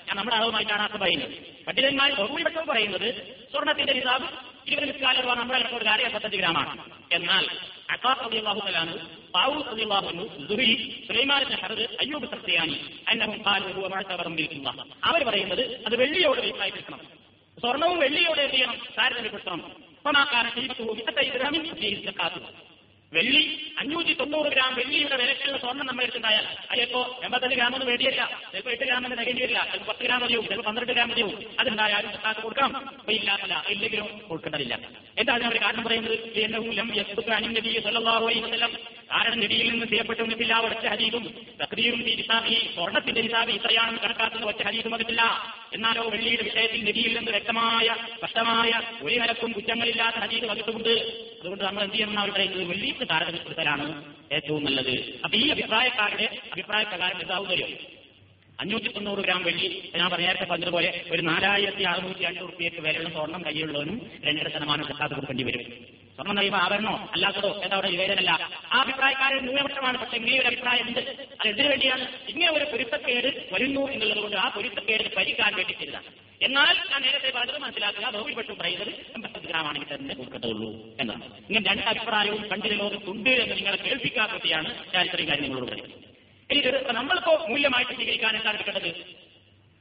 [0.07, 1.35] ഞാൻ നമ്മുടെ അളവുമായിട്ടാണ് അർത്ഥം പറയുന്നത്
[1.67, 3.09] പണ്ഡിതന്മാർ ബഹുഭൂരിപക്ഷം പറയുന്നത്
[3.53, 6.79] സ്വർണത്തിന്റെ നിസാബ് ഇരുപത് നിസ്കാലം നമ്മുടെ ഒരു കാര്യം പദ്ധതി ഗ്രാമാണ്
[7.13, 7.47] എന്നാൽ
[7.91, 8.21] അക്കാസ്
[15.05, 17.01] അവർ പറയുന്നത് അത് വെള്ളിയോട് അഭിപ്രായപ്പെടുത്തണം
[17.61, 18.77] സ്വർണവും വെള്ളിയോട് എന്ത് ചെയ്യണം?
[18.99, 19.83] താരതമ്യപ്പെടുത്തണം
[23.13, 28.41] വെള്ളി അഞ്ഞൂറ്റി തൊണ്ണൂറ് ഗ്രാം വെള്ളിയുടെ വിലക്കുള്ള സ്വർണം നമ്മൾ എടുത്തുണ്ടായാൽ അതിപ്പോ എൺപത്തഞ്ച് ഗ്രാം ഒന്നും വേണ്ടിയില്ല.
[28.53, 30.43] ചിലപ്പോ എട്ട് ഗ്രാം തികേണ്ടി വരില്ല ചിലപ്പോൾ പത്ത് ഗ്രാം മതിയോ?
[30.43, 31.33] ചിലപ്പോൾ പന്ത്രണ്ട് ഗ്രാം മതിയോ?
[31.61, 33.65] അതുണ്ടായാലും സക്കാത്ത് കൊടുക്കാം അപ്പൊ ഇല്ലാത്തല്ല.
[33.69, 34.79] ഇല്ലെങ്കിലും കൊടുക്കേണ്ടതില്ല.
[35.19, 36.19] എന്താ അതിനവർ കാരണം പറയുന്നത്?
[39.11, 41.25] കാരണം നബിയിൽ നിന്ന് ചെയ്യപ്പെട്ട ഒന്നില്ല ഒറ്റ ഹരീതും
[41.63, 45.23] തക്രീറും നിസാബി സ്വർണത്തിന്റെ ഹിസാബി ഇത്രയാണെന്ന് കണക്കാക്കുന്ന ഒറ്റ ഹരീതും അതില്ല
[45.73, 48.73] എന്നാലോ വെള്ളിയുടെ വിഷയത്തിൽ നബിയിൽ നിന്ന് വ്യക്തമായ സ്പഷ്ടമായ
[49.03, 51.32] ഒരു നിരക്കും കുറ്റങ്ങളില്ലാത്ത ഹരീത് വന്നിട്ടുണ്ട്.
[51.43, 52.19] അതുകൊണ്ട് നമ്മൾ എന്ത് ചെയ്യണം?
[52.21, 53.87] അവർ പറയുന്നത് വെള്ളിക്ക് താരതമ്യപ്പെടുത്തലാണ്
[54.33, 54.95] ഏറ്റവും നല്ലത്.
[55.25, 57.69] അപ്പൊ ഈ അഭിപ്രായക്കാരുടെ അഭിപ്രായ പ്രകാരം എന്താവുന്നല്ലോ
[58.59, 63.97] അഞ്ഞൂറ്റി തൊണ്ണൂറ് ഗ്രാം വെള്ളി ഞാൻ നേരത്തെ പറഞ്ഞതുപോലെ ഒരു നാലായിരത്തി അറുന്നൂറ്റി രണ്ട് റുപ്യക്ക് വിലയുള്ള സ്വർണം കയ്യിലുള്ളവനും
[64.25, 65.65] രണ്ടര ശതമാനം സക്കാത്ത് കൊടുക്കേണ്ടി വരും.
[66.17, 68.31] സ്വർണം കഴിയുമ്പോൾ ആവരണോ അല്ലാത്തതോ എന്താ അവിടെ വിവേചനല്ല
[68.73, 69.99] ആ അഭിപ്രായക്കാരൻ ന്യൂനപക്ഷമാണ്.
[69.99, 71.01] പക്ഷെ ഇങ്ങനെ ഒരു അഭിപ്രായം ഉണ്ട്.
[71.41, 72.07] അത് എന്തിനു വേണ്ടിയാണ്?
[72.29, 76.11] ഇങ്ങനെ ഒരു പൊരുത്തക്കേട് വരുന്നു എന്നുള്ളത് കൊണ്ട് ആ പൊരുത്തക്കേട് പരിക്കാൻ വേണ്ടി ചെയ്തതാണ്
[76.43, 78.11] എന്നാൽ ഞാൻ നേരത്തെ പറഞ്ഞത് മനസ്സിലാക്കുക.
[78.11, 81.25] ബഹുഭൂരിപക്ഷം പറയുന്നത് എൺപത്തി ഗ്രാം ആണെങ്കിൽ തന്നെ കൊടുക്കത്തുള്ളൂ എന്നാണ്.
[81.37, 86.03] ഇങ്ങനെ രണ്ട് അഭിപ്രായവും കണ്ടിന് ലോകത്തുണ്ട് എന്ന് നിങ്ങളെ കേൾപ്പിക്കാൻ വേണ്ടിയാണ് ഞാൻ ഇത്രയും കാര്യം നിങ്ങളോട് പറയുന്നത്.
[86.53, 89.05] ഇനി നമ്മളിപ്പോ മൂല്യമായിട്ട് സ്വീകരിക്കാൻ എന്താണ് എടുക്കേണ്ടത്?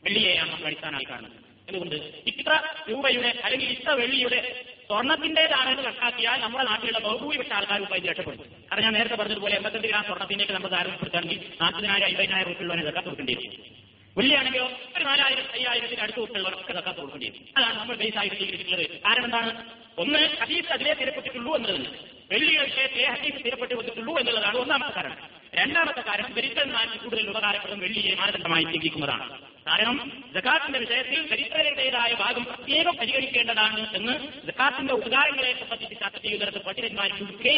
[0.04, 1.32] വെള്ളിയെയാണ് നമ്മൾ അടിസ്ഥാനമായി കാണുന്നത്.
[1.67, 1.95] എന്തുകൊണ്ട്?
[2.28, 8.40] ഇത്ര രൂപയുടെ അല്ലെങ്കിൽ ഇത്ര വെള്ളിയുടെ സ്വർണത്തിന്റേതാണെന്ന് കണക്കാക്കിയാൽ നമ്മുടെ നാട്ടിലുള്ള ബഹുഭൂരിപക്ഷ ആൾക്കാർ ഉപാധി രക്ഷപ്പെടും.
[8.40, 13.81] കാരണം ഞാൻ നേരത്തെ പറഞ്ഞതുപോലെ എൺപത്തഞ്ച് ഗ്രാം സ്വർണത്തിന്റെ നമ്മൾ താരതമ്യപ്പെടുത്താണെങ്കിൽ നാൽപ്പതിനായിരം അമ്പതിനായിരം റുപ്യുള്ളവനെ ഇതൊക്കെ കൊടുക്കേണ്ടി വരും.
[14.16, 19.52] വെള്ളിയാണെങ്കിലോ ഒരു നാലായിരം അയ്യായിരത്തിന് അടുത്ത് കുട്ടികളൊക്കെ ഇതൊക്കെ കൊടുക്കേണ്ടി അതാണ് നമ്മൾ ബേസ് ആയിട്ട് സ്വീകരിച്ചിട്ടുള്ളത് കാരണം എന്താണ്?
[19.98, 21.88] ഒന്ന് ഹദീസ് അതിലേ തിരപ്പെട്ടിട്ടുള്ളൂ എന്നുള്ളത്
[22.32, 25.18] വെള്ളി വിഷയത്തെ ഹദീസ് തിരപ്പെട്ട് വന്നിട്ടുള്ളൂ എന്നുള്ളതാണ് ഒന്നാമത്തെ കാരണം.
[25.54, 29.26] രണ്ടാമത്തെ കാരണം ദരിദ്രന്മാർക്ക് കൂടുതൽ ഉപകാരപ്പെടും വെള്ളിയെ മാനദണ്ഡമായി സ്വീകരിക്കുന്നതാണ്
[29.68, 29.98] കാരണം
[30.36, 34.14] ജക്കാത്തിന്റെ വിഷയത്തിൽ ദരിദ്രരുടേതായ ഭാഗം പ്രത്യേകം പരിഗണിക്കേണ്ടതാണ് എന്ന്
[34.48, 37.54] ജക്കാത്തിന്റെ ഉപകാരങ്ങളെ സംബന്ധിച്ച് ചർച്ച ചെയ്യുന്നത് പണ്ഡിതന്മാർ ചുരുക്കേ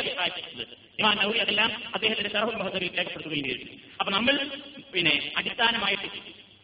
[1.00, 3.66] ഇമാൻ നൗരി അതെല്ലാം അദ്ദേഹത്തിന്റെ സർവ രേഖപ്പെടുത്തുകയും ചെയ്തു.
[4.00, 4.36] അപ്പൊ നമ്മൾ
[4.94, 6.10] പിന്നെ അടിസ്ഥാനമായിട്ട്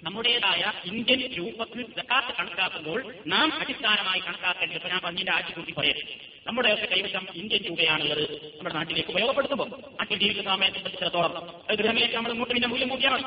[0.03, 6.03] നമ്മുടേതായ ഇന്ത്യൻ രൂപത്തിൽ ജക്കാത്ത് കണക്കാക്കുമ്പോൾ നാം അടിസ്ഥാനമായി കണക്കാക്കേണ്ടത് ഞാൻ പറഞ്ഞതിന്റെ ആഴ്ച കൂട്ടി പറയട്ടെ
[6.47, 8.23] നമ്മുടെയൊക്കെ കൈവശം ഇന്ത്യൻ രൂപയാണുള്ളത്.
[8.57, 9.69] നമ്മുടെ നാട്ടിലേക്ക് ഉപയോഗപ്പെടുത്തുമ്പോൾ
[9.99, 11.33] നാട്ടിൽ ജീവിക്കുന്ന സമയത്തെ സംബന്ധിച്ചിടത്തോളം
[11.75, 13.23] ഗൃഹമിലേക്ക് നമ്മൾ ഇങ്ങോട്ട് പിന്നെ മൂല്യം കൂട്ടിയാണ്.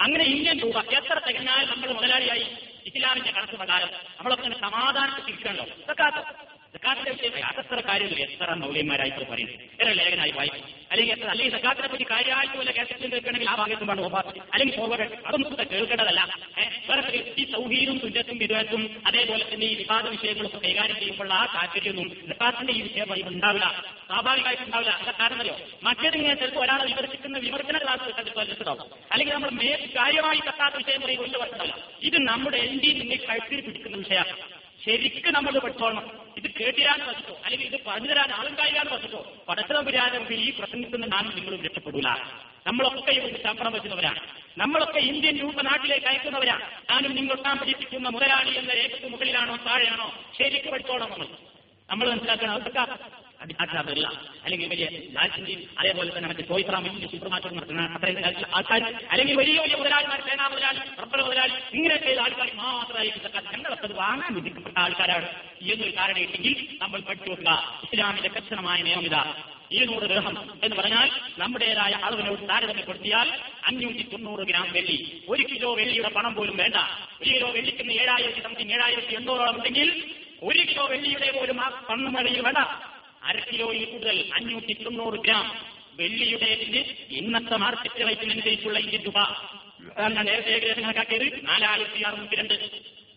[0.00, 2.46] അങ്ങനെ ഇന്ത്യൻ രൂപ എത്ര തികഞ്ഞാൽ നമ്മൾ മുതലാളിയായി
[2.86, 6.22] ഇസ്ലാമിന്റെ കണക്ക് പ്രകാരം നമ്മളൊക്കെ സമാധാനത്തിൽ തിരിക്കണല്ലോ ജക്കാത്ത്
[6.74, 12.70] സക്കാത്തിന്റെ കാര്യങ്ങൾ എത്ര മൗലിയന്മാരായിട്ട് പറയുന്നത് എത്ര ലേഖനായി വായിക്കും അല്ലെങ്കിൽ എത്ര അല്ലെങ്കിൽ സക്കാത്തിനെ പറ്റി കാര്യമായിട്ട് വല്ല
[12.70, 16.22] നിൽക്കണമെങ്കിൽ കേൾക്കണമെങ്കിൽ ആ ഭാഗത്തും വേണം ഓഫാത്ത് അല്ലെങ്കിൽ ഫോർവേഡ് അതൊന്നും കേൾക്കേണ്ടതല്ല.
[16.88, 22.72] വേറെ ഈ സൗഹീരും തുല്യത്തും വിധേയത്തും അതേപോലെ തന്നെ ഈ വിവാദ വിഷയങ്ങളൊക്കെ കൈകാര്യം ചെയ്യുമ്പോൾ ആ താല്പര്യമൊന്നും സക്കാത്തിന്റെ
[22.72, 23.68] ഈ വിഷയം ഉണ്ടാവില്ല.
[24.08, 24.92] സ്വാഭാവികമായിട്ട് ഉണ്ടാവില്ല.
[25.02, 31.00] അത് കാരണമല്ലോ മറ്റേതിങ്ങനെ ചിലപ്പോൾ ഒരാളെ വിമർശിക്കുന്ന വിമർശന ക്ലാസ് കണ്ടിട്ടുണ്ടാവും അല്ലെങ്കിൽ നമ്മൾ മേ കാര്യമായി സക്കാത്ത വിഷയം
[31.00, 31.70] പറയുമ്പോൾ
[32.02, 34.36] ഇത് നമ്മുടെ എന്റെ നിങ്ങൾ കഴുത്തിൽ പിടിക്കുന്ന വിഷയമാണ്.
[34.84, 36.21] ശരിക്കും നമ്മൾ പഠിച്ചോളണം.
[36.36, 38.94] ഇത് കേട്ടിരാന്ന് വസ്തു അല്ലെങ്കിൽ ഇത് പറഞ്ഞു തരാൻ ആളും വസ്തു.
[38.94, 42.08] വച്ചിട്ടോ പടച്ചതമ്പുരാനും ഈ പ്രസംഗിക്കുന്ന നാനും നിങ്ങളും രക്ഷപ്പെടൂല.
[42.66, 44.20] നമ്മളൊക്കെ ഇവിടെ ശമ്പളം വെക്കുന്നവരാണ്.
[44.58, 51.10] നമ്മളൊക്കെ ഇന്ത്യൻ രൂപ നാട്ടിലേക്ക് അയക്കുന്നവരാണ് ഞാനും നിങ്ങളൊക്കെ പഠിപ്പിക്കുന്ന മുതലാളി എന്ന രേഖയ്ക്ക് മുകളിലാണോ താഴെയാണോ ശരിക്കും പഠിച്ചോളാം
[51.10, 51.26] നമ്മൾ.
[51.90, 54.06] നമ്മൾ മനസ്സിലാക്കണം അതൊക്കെ അടിസ്ഥാനത്തില്ല
[54.44, 58.18] അല്ലെങ്കിൽ വലിയ ലാൽസിന്റെയും അതേപോലെ തന്നെ മറ്റേ ചോയ്ത്രാമിന്റെ സൂപ്പർ മാർക്കറ്റ് നടത്തുന്ന അത്രയും
[58.56, 63.22] ആൾക്കാർ അല്ലെങ്കിൽ വലിയ വലിയ മുതലാളിമാർ സേനാ മുതലാളി റബ്ബർ മുതലാളി ഇങ്ങനെ ചെയ്ത ആൾക്കാർ മാത്രമായിരിക്കും
[63.54, 65.28] ഞങ്ങളൊക്കെ അത് വാങ്ങാൻ വിധിക്കപ്പെട്ട ആൾക്കാരാണ്.
[65.72, 67.50] എന്നൊരു കാരണം ഇട്ടെങ്കിൽ നമ്മൾ പഠിച്ചു നോക്കുക
[67.84, 69.22] ഇസ്ലാമിന്റെ കർശനമായ നിയമം ഇതാ.
[69.70, 70.34] ഇരുന്നൂറ് ഗ്രഹം
[70.64, 73.28] എന്ന് പറഞ്ഞാൽ നമ്മുടേതായ അളവിനോട് താരതമ്യപ്പെടുത്തിയാൽ
[73.66, 74.96] അഞ്ഞൂറ്റി തൊണ്ണൂറ് ഗ്രാം വെള്ളി.
[75.28, 76.76] ഒരു കിലോ വെള്ളിയുടെ പണം പോലും വേണ്ട.
[77.20, 79.88] ഒരു കിലോ വെള്ളിക്കുന്ന ഏഴായിരത്തി സംതിങ് ഏഴായിരത്തി എണ്ണൂറോളം ഉണ്ടെങ്കിൽ
[80.42, 82.58] ഒരു കിലോ വെള്ളിയുടെ പോലും ആ പണം വെള്ളിയിൽ വേണ്ട.
[83.28, 85.46] അര കിലോയിൽ കൂടുതൽ അഞ്ഞൂറ്റി തൊണ്ണൂറ് ഗ്രാം
[86.00, 86.48] വെള്ളിയുടെ
[87.20, 89.18] ഇന്നത്തെ മാർക്കറ്റ് റേറ്റിനനുസരിച്ചുള്ള ഇന്ത്യൻ രൂപ.
[90.28, 91.26] നേരത്തെ ഏകദേശം കണക്കാക്കിയത്.
[91.48, 92.54] നാലായിരത്തി അറുന്നൂറ്റി രണ്ട്.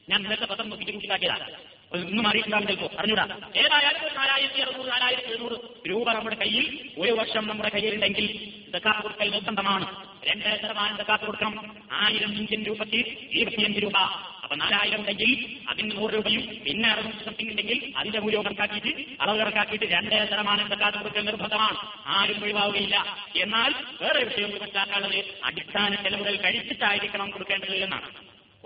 [0.09, 1.47] ഞാൻ ഇന്നത്തെ പത്രം നോക്കിയിട്ട് കൂട്ടിലാക്കിയതാണ്
[1.95, 3.23] ഇന്ന് മാറിയിട്ടുണ്ടാകും ചിലപ്പോ അറിഞ്ഞൂടാ.
[3.55, 8.31] ഏതായാലും ഒരു നാലായിരത്തി അറുന്നൂറ് നാലായിരത്തി എഴുന്നൂറ് രൂപ നമ്മുടെ കയ്യിൽ ഒരു വർഷം നമ്മുടെ കയ്യിലുണ്ടെങ്കിൽ
[8.67, 10.15] ഇതൊക്കെ കൊടുക്കൽ നിർബന്ധമാണ്.
[10.25, 11.75] രണ്ട് ശതമാനം ഇതൊക്കെ കൊടുക്കണം.
[11.91, 12.95] ആയിരം ഇന്ത്യൻ രൂപയ്ക്ക്
[13.31, 13.97] ഇരുപത്തിയഞ്ച് രൂപ.
[14.43, 19.85] അപ്പൊ നാലായിരം ഉണ്ടെങ്കിൽ അതിന് നൂറ് രൂപയും പിന്നെ അറുപത് സംതിങ് ഉണ്ടെങ്കിൽ അതിന്റെ മൂല്യം കണക്കാക്കിയിട്ട് അളവ് കണക്കാക്കിയിട്ട്
[19.85, 21.77] രണ്ട് ശതമാനം ദക്കാത്ത് കൊടുക്കൽ നിർബന്ധമാണ്.
[22.05, 23.17] ആരും ഒഴിവാവുകയില്ല.
[23.35, 28.09] എന്നാൽ വേറെ വിഷയം മനസ്സിലാക്കാനുള്ളത് അടിസ്ഥാന ചെലവുകൾ കഴിച്ചിട്ടായിരിക്കണം കൊടുക്കേണ്ടത് എന്നാണ്.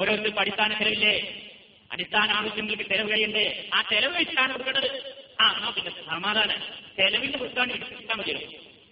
[0.02, 1.46] ഓരോരുത്തർക്കും അടിസ്ഥാന ചെലവില്ലേ?
[1.92, 4.90] അടിസ്ഥാന ആവശ്യങ്ങൾക്ക് ചെലവ് കഴിയണ്ടേ ആ ചെലവ് കഴിച്ചാണ് കൊടുക്കേണ്ടത്.
[5.42, 6.60] ആ എന്നാ പിന്നെ സമാധാനം.
[6.98, 8.40] ചെലവിന്റെ വൃത്തമാണ് വികസിപ്പിക്കാൻ മതിയോ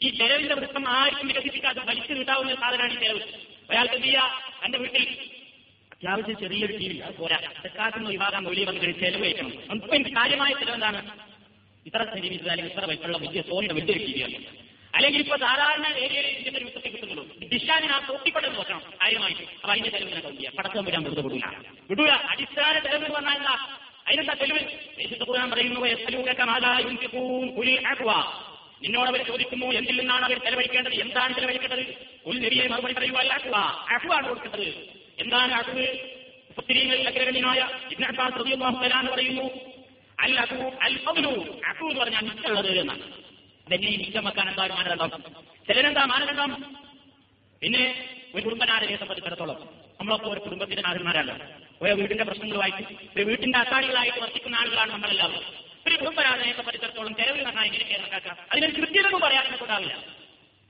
[0.02, 3.22] ഈ ചെലവിന്റെ വൃത്തം ആർക്കും വികസിപ്പിക്കാതെ വലിച്ചു കിട്ടാവുന്ന സാധനമാണ് ഈ ചെലവ്
[3.70, 4.26] ഒരാൾക്ക് എന്ത് ചെയ്യാ?
[4.66, 5.04] എന്റെ വീട്ടിൽ
[5.92, 7.38] അത്യാവശ്യം ചെറിയൊരു ടി അത് പോരാ.
[7.66, 11.00] തെക്കാക്കുന്ന വിഭാഗം വലിയ വന്നിട്ട് ചെലവ് വയ്ക്കണം നമുക്ക് കാര്യമായ ചെലവ് എന്താണ്?
[11.86, 14.67] ഇത്ര സെന്റിമീറ്റർ അല്ലെങ്കിൽ ഇത്ര വയസ്സുള്ള വലിയ സോണിയുടെ വലിയൊരു ടി വിയാണ്
[14.98, 17.26] അല്ലെങ്കിൽ ഇപ്പൊ സാധാരണ ഏരിയയിൽ ഇതിന്റെ കിട്ടുന്നുള്ളൂ.
[17.54, 18.82] ഡിഷാനിന് ആ തൊട്ടിക്കൊണ്ടെന്ന് നോക്കണം.
[19.02, 19.42] കാര്യമായിട്ട്.
[19.42, 21.42] അപ്പൊ അതിന്റെ തെളിവിനെ തോന്നിയ പടക്കം വരാൻ വെറുതെ വിടൂല.
[21.90, 22.10] വിടൂല.
[22.10, 23.38] അടിസ്ഥാന തെളിവ് വന്നാൽ
[24.08, 24.60] അതിനെന്താ തെളിവ്?
[25.30, 25.80] ഖുർആൻ പറയുന്നു
[28.84, 30.94] നിന്നോട് അവർ ചോദിക്കുന്നു എന്തിൽ നിന്നാണ് അവർ ചെലവഴിക്കേണ്ടത്?
[30.94, 31.96] എന്താണ് ചെലവഴിക്കേണ്ടത്?
[32.26, 33.56] ഒരു നെരിയെ മറുപടി പറയുക അല്ലാക്കുക
[33.92, 34.68] അഹുവാണ് കൊടുക്കേണ്ടത്.
[35.20, 35.88] എന്താണ് അഹുവ്
[36.56, 38.16] പുസ്തകങ്ങളിൽ അഗ്രഗണ്യമായ ഇബ്നാസ്
[39.12, 39.50] പറയുന്നു
[40.20, 41.00] അൽ അഹു അൽ
[41.66, 43.27] അഹു എന്ന് പറഞ്ഞാൽ മിച്ചുള്ളത് എന്നാണ്
[43.68, 45.24] അതെങ്ങനെ നീക്കം വെക്കാൻ എന്താ ഒരു മാനദണ്ഡം?
[45.68, 46.76] ചിലരെന്താ മാനദണ്ഡം?
[47.62, 51.60] പിന്നെ ഒരു കുടുംബനാഥനെ സംബന്ധിച്ചിടത്തോളം നമ്മളൊക്കെ ഒരു കുടുംബത്തിന്റെ നാഥന്മാരല്ല.
[51.82, 55.42] ഒരു വീടിന്റെ പ്രശ്നങ്ങളുമായിട്ട് ഒരു വീട്ടിന്റെ അത്താണികളായിട്ട് വർത്തിക്കുന്ന ആളുകളാണ് നമ്മളെല്ലാവരും.
[55.88, 58.38] ഒരു കുടുംബനാഥനെ സംബന്ധിച്ചിടത്തോളം ചെലവിൽ നന്നായി എങ്ങനെ കേരളക്കാക്കാം?
[58.52, 60.17] അതിനൊരു കൃത്യതൊന്നും പറയാനൊക്കെ ഉണ്ടാവില്ല.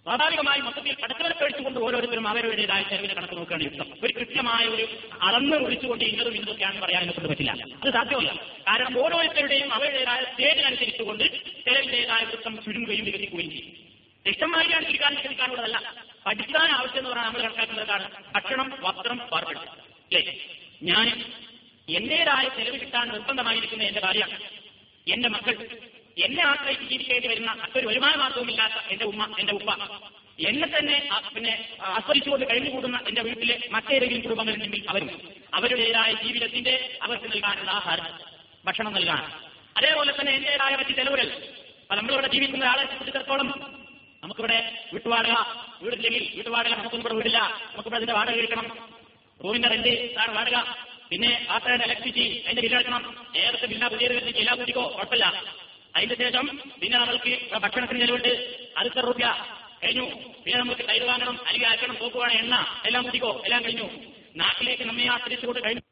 [0.07, 4.85] സ്വാഭാവികമായി മൊത്തത്തിൽ പടച്ചവരെ പേടിച്ചുകൊണ്ട് ഓരോരുത്തരും അവരുടേതായ ചെലവിനെ കണക്ക് നോക്കുകയാണ് യുക്തം ഒരു കൃത്യമായ ഒരു
[5.21, 7.51] അളന്ന് വിളിച്ചുകൊണ്ട് ഇന്നതും ഇന്നതൊക്കെയാണെന്ന് പറയാൻ കൊണ്ട് പറ്റില്ല.
[7.51, 8.31] അത് സാധ്യമല്ല.
[8.67, 11.23] കാരണം ഓരോരുത്തരുടെയും അവരുടേതായ സ്റ്റേജിനനുസരിച്ചുകൊണ്ട്
[11.65, 13.75] ചെലവിന്റേതായ വൃത്തം ചുരുങ്ങുകയും വികസിക്കുകയും ചെയ്യും.
[14.25, 15.93] ഇഷ്ടമായിട്ടാണ് ചുരുക്കാൻ ശ്രമിക്കാനുള്ളതല്ല.
[16.25, 20.39] പഠിക്കാൻ ആവശ്യം എന്ന് പറഞ്ഞാൽ നമ്മൾ കണക്കാക്കുന്നതാണ് ഭക്ഷണം വസ്ത്രം പാർപ്പിടം അല്ലേ?
[20.83, 21.23] ഞാൻ
[21.89, 24.27] എന്റേതായ ചെലവ് കിട്ടാൻ നിർബന്ധമായിരിക്കുന്ന എന്റെ ഭാര്യ
[25.07, 25.53] എന്റെ മക്കൾ
[26.25, 29.71] എന്നെ ആശ്രയിച്ച് ജീവിക്കേണ്ടി വരുന്ന ഒരു വരുമാന മാർഗവുമില്ലാത്ത എന്റെ ഉമ്മ എന്റെ ഉപ്പ.
[30.39, 35.09] എന്നെ തന്നെ പിന്നെ ആസ്വദിച്ചുകൊണ്ട് കഴിഞ്ഞുകൂടുന്ന എന്റെ വീട്ടിലെ മറ്റേതെങ്കിലും കുടുംബങ്ങളുണ്ടെങ്കിൽ അവരും
[35.53, 38.07] അവരുടേതായ ജീവിതത്തിന്റെ അവർക്ക് നൽകാനുള്ള ആഹാരം
[38.65, 39.23] ഭക്ഷണം നൽകാൻ.
[39.77, 41.27] അതേപോലെ തന്നെ എന്റേതായ മറ്റ് ചെലവുകൾ.
[41.81, 43.49] അപ്പൊ നമ്മളിവിടെ ജീവിക്കുന്ന ആളെ സംബന്ധിച്ചിടത്തോളം
[44.23, 44.59] നമുക്കിവിടെ
[44.93, 45.35] വീട്ടുവാടക
[45.81, 47.39] വീടില്ലെങ്കിൽ വീട്ടുവാടക നമുക്കൊന്നും ഇവിടെ വീടില്ല.
[47.73, 48.67] നമുക്കിവിടെ അതിന്റെ വാടക കഴിക്കണം
[49.43, 50.57] റൂമിന്റെ റെന്റ് താഴെ വാടുക.
[51.09, 53.03] പിന്നെ ആട്ടയുടെ ഇലക്ട്രിസിറ്റി അതിന്റെ ബില്ലടക്കണം
[53.35, 55.27] ഏതൊക്കെ ബില്ല വരുന്നെങ്കിൽ എല്ലാ കുട്ടിക്കോ കുഴപ്പമില്ല.
[55.97, 56.45] അതിന്റെ ശേഷം
[56.81, 58.31] പിന്നെ നമ്മൾക്ക് ഭക്ഷണത്തിന് ചെലവുണ്ട്
[58.77, 59.27] അടുത്ത റുപ്യ
[59.83, 60.05] കഴിഞ്ഞു.
[60.43, 63.87] പിന്നെ നമുക്ക് തൈര് വാങ്ങണം അല്ലെങ്കിൽ അയക്കണം പോക്കുവാണ് എണ്ണ എല്ലാം കുടിക്കോ എല്ലാം കഴിഞ്ഞു.
[64.35, 65.83] നാട്ടിലേക്ക് നമ്മെ ആശ്രയിച്ചുകൊണ്ട് കഴിഞ്ഞു.